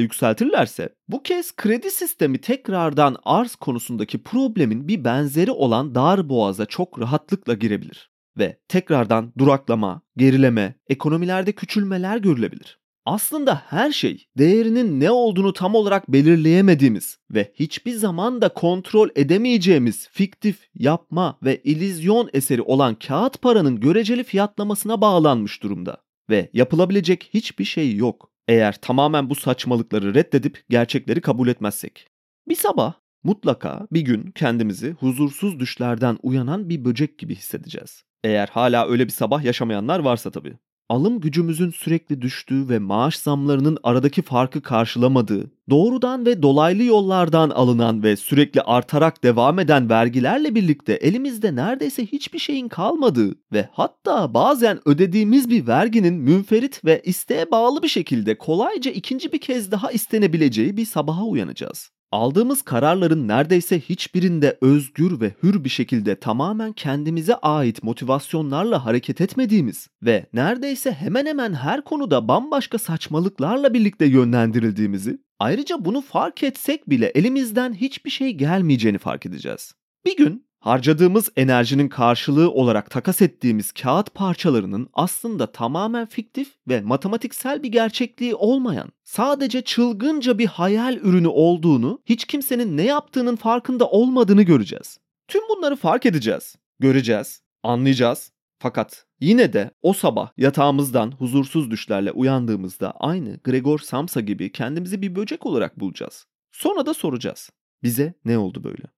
yükseltirlerse 0.00 0.88
bu 1.08 1.22
kez 1.22 1.56
kredi 1.56 1.90
sistemi 1.90 2.38
tekrardan 2.38 3.16
arz 3.24 3.54
konusundaki 3.54 4.22
problemin 4.22 4.88
bir 4.88 5.04
benzeri 5.04 5.50
olan 5.50 5.94
dar 5.94 6.28
boğaza 6.28 6.66
çok 6.66 7.00
rahatlıkla 7.00 7.54
girebilir 7.54 8.10
ve 8.38 8.58
tekrardan 8.68 9.32
duraklama, 9.38 10.02
gerileme, 10.16 10.74
ekonomilerde 10.88 11.52
küçülmeler 11.52 12.16
görülebilir. 12.16 12.78
Aslında 13.04 13.62
her 13.66 13.92
şey 13.92 14.26
değerinin 14.38 15.00
ne 15.00 15.10
olduğunu 15.10 15.52
tam 15.52 15.74
olarak 15.74 16.12
belirleyemediğimiz 16.12 17.18
ve 17.30 17.52
hiçbir 17.54 17.92
zaman 17.92 18.42
da 18.42 18.48
kontrol 18.48 19.08
edemeyeceğimiz 19.16 20.08
fiktif, 20.08 20.68
yapma 20.74 21.38
ve 21.42 21.62
ilizyon 21.62 22.30
eseri 22.32 22.62
olan 22.62 22.94
kağıt 22.94 23.42
paranın 23.42 23.80
göreceli 23.80 24.24
fiyatlamasına 24.24 25.00
bağlanmış 25.00 25.62
durumda 25.62 26.05
ve 26.30 26.50
yapılabilecek 26.52 27.30
hiçbir 27.34 27.64
şey 27.64 27.96
yok 27.96 28.30
eğer 28.48 28.80
tamamen 28.80 29.30
bu 29.30 29.34
saçmalıkları 29.34 30.14
reddedip 30.14 30.64
gerçekleri 30.68 31.20
kabul 31.20 31.48
etmezsek. 31.48 32.08
Bir 32.48 32.54
sabah 32.54 32.94
mutlaka 33.24 33.86
bir 33.92 34.00
gün 34.00 34.30
kendimizi 34.30 34.90
huzursuz 34.90 35.60
düşlerden 35.60 36.18
uyanan 36.22 36.68
bir 36.68 36.84
böcek 36.84 37.18
gibi 37.18 37.34
hissedeceğiz. 37.34 38.02
Eğer 38.24 38.48
hala 38.48 38.88
öyle 38.88 39.04
bir 39.04 39.12
sabah 39.12 39.42
yaşamayanlar 39.42 39.98
varsa 39.98 40.30
tabii 40.30 40.58
alım 40.88 41.20
gücümüzün 41.20 41.70
sürekli 41.70 42.22
düştüğü 42.22 42.68
ve 42.68 42.78
maaş 42.78 43.16
zamlarının 43.16 43.78
aradaki 43.82 44.22
farkı 44.22 44.62
karşılamadığı, 44.62 45.50
doğrudan 45.70 46.26
ve 46.26 46.42
dolaylı 46.42 46.82
yollardan 46.82 47.50
alınan 47.50 48.02
ve 48.02 48.16
sürekli 48.16 48.60
artarak 48.60 49.22
devam 49.24 49.58
eden 49.58 49.90
vergilerle 49.90 50.54
birlikte 50.54 50.92
elimizde 50.92 51.54
neredeyse 51.54 52.06
hiçbir 52.06 52.38
şeyin 52.38 52.68
kalmadığı 52.68 53.34
ve 53.52 53.68
hatta 53.72 54.34
bazen 54.34 54.80
ödediğimiz 54.88 55.50
bir 55.50 55.66
verginin 55.66 56.14
münferit 56.14 56.84
ve 56.84 57.02
isteğe 57.04 57.50
bağlı 57.50 57.82
bir 57.82 57.88
şekilde 57.88 58.38
kolayca 58.38 58.90
ikinci 58.90 59.32
bir 59.32 59.40
kez 59.40 59.70
daha 59.70 59.90
istenebileceği 59.92 60.76
bir 60.76 60.84
sabaha 60.84 61.24
uyanacağız. 61.24 61.95
Aldığımız 62.12 62.62
kararların 62.62 63.28
neredeyse 63.28 63.80
hiçbirinde 63.80 64.58
özgür 64.60 65.20
ve 65.20 65.32
hür 65.42 65.64
bir 65.64 65.68
şekilde 65.68 66.16
tamamen 66.20 66.72
kendimize 66.72 67.34
ait 67.34 67.82
motivasyonlarla 67.82 68.84
hareket 68.84 69.20
etmediğimiz 69.20 69.88
ve 70.02 70.26
neredeyse 70.32 70.92
hemen 70.92 71.26
hemen 71.26 71.54
her 71.54 71.84
konuda 71.84 72.28
bambaşka 72.28 72.78
saçmalıklarla 72.78 73.74
birlikte 73.74 74.06
yönlendirildiğimizi, 74.06 75.18
ayrıca 75.38 75.84
bunu 75.84 76.00
fark 76.00 76.42
etsek 76.42 76.90
bile 76.90 77.06
elimizden 77.06 77.74
hiçbir 77.74 78.10
şey 78.10 78.30
gelmeyeceğini 78.30 78.98
fark 78.98 79.26
edeceğiz. 79.26 79.74
Bir 80.04 80.16
gün 80.16 80.45
harcadığımız 80.66 81.30
enerjinin 81.36 81.88
karşılığı 81.88 82.50
olarak 82.50 82.90
takas 82.90 83.22
ettiğimiz 83.22 83.72
kağıt 83.72 84.14
parçalarının 84.14 84.88
aslında 84.92 85.52
tamamen 85.52 86.06
fiktif 86.06 86.48
ve 86.68 86.80
matematiksel 86.80 87.62
bir 87.62 87.68
gerçekliği 87.68 88.34
olmayan, 88.34 88.92
sadece 89.04 89.62
çılgınca 89.62 90.38
bir 90.38 90.46
hayal 90.46 90.96
ürünü 90.96 91.28
olduğunu, 91.28 92.02
hiç 92.04 92.24
kimsenin 92.24 92.76
ne 92.76 92.82
yaptığının 92.82 93.36
farkında 93.36 93.90
olmadığını 93.90 94.42
göreceğiz. 94.42 94.98
Tüm 95.28 95.42
bunları 95.48 95.76
fark 95.76 96.06
edeceğiz, 96.06 96.56
göreceğiz, 96.78 97.42
anlayacağız. 97.62 98.32
Fakat 98.58 99.06
yine 99.20 99.52
de 99.52 99.70
o 99.82 99.92
sabah 99.92 100.30
yatağımızdan 100.36 101.12
huzursuz 101.12 101.70
düşlerle 101.70 102.12
uyandığımızda 102.12 102.90
aynı 102.90 103.40
Gregor 103.44 103.78
Samsa 103.78 104.20
gibi 104.20 104.52
kendimizi 104.52 105.02
bir 105.02 105.16
böcek 105.16 105.46
olarak 105.46 105.80
bulacağız. 105.80 106.26
Sonra 106.52 106.86
da 106.86 106.94
soracağız. 106.94 107.50
Bize 107.82 108.14
ne 108.24 108.38
oldu 108.38 108.64
böyle? 108.64 108.95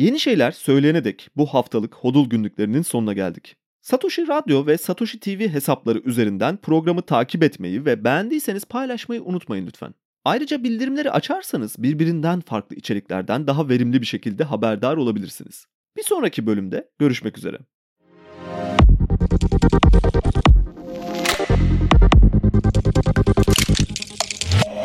Yeni 0.00 0.20
şeyler 0.20 0.50
söyleyene 0.50 1.04
dek 1.04 1.28
bu 1.36 1.46
haftalık 1.46 1.94
Hodul 1.94 2.30
günlüklerinin 2.30 2.82
sonuna 2.82 3.12
geldik. 3.12 3.56
Satoshi 3.80 4.28
Radyo 4.28 4.66
ve 4.66 4.78
Satoshi 4.78 5.20
TV 5.20 5.48
hesapları 5.48 5.98
üzerinden 5.98 6.56
programı 6.56 7.02
takip 7.02 7.42
etmeyi 7.42 7.84
ve 7.84 8.04
beğendiyseniz 8.04 8.64
paylaşmayı 8.64 9.22
unutmayın 9.22 9.66
lütfen. 9.66 9.94
Ayrıca 10.24 10.64
bildirimleri 10.64 11.10
açarsanız 11.10 11.74
birbirinden 11.78 12.40
farklı 12.40 12.76
içeriklerden 12.76 13.46
daha 13.46 13.68
verimli 13.68 14.00
bir 14.00 14.06
şekilde 14.06 14.44
haberdar 14.44 14.96
olabilirsiniz. 14.96 15.66
Bir 15.96 16.02
sonraki 16.02 16.46
bölümde 16.46 16.90
görüşmek 16.98 17.38
üzere. 17.38 17.58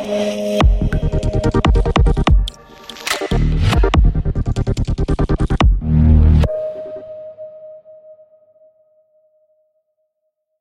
Müzik 0.07 0.74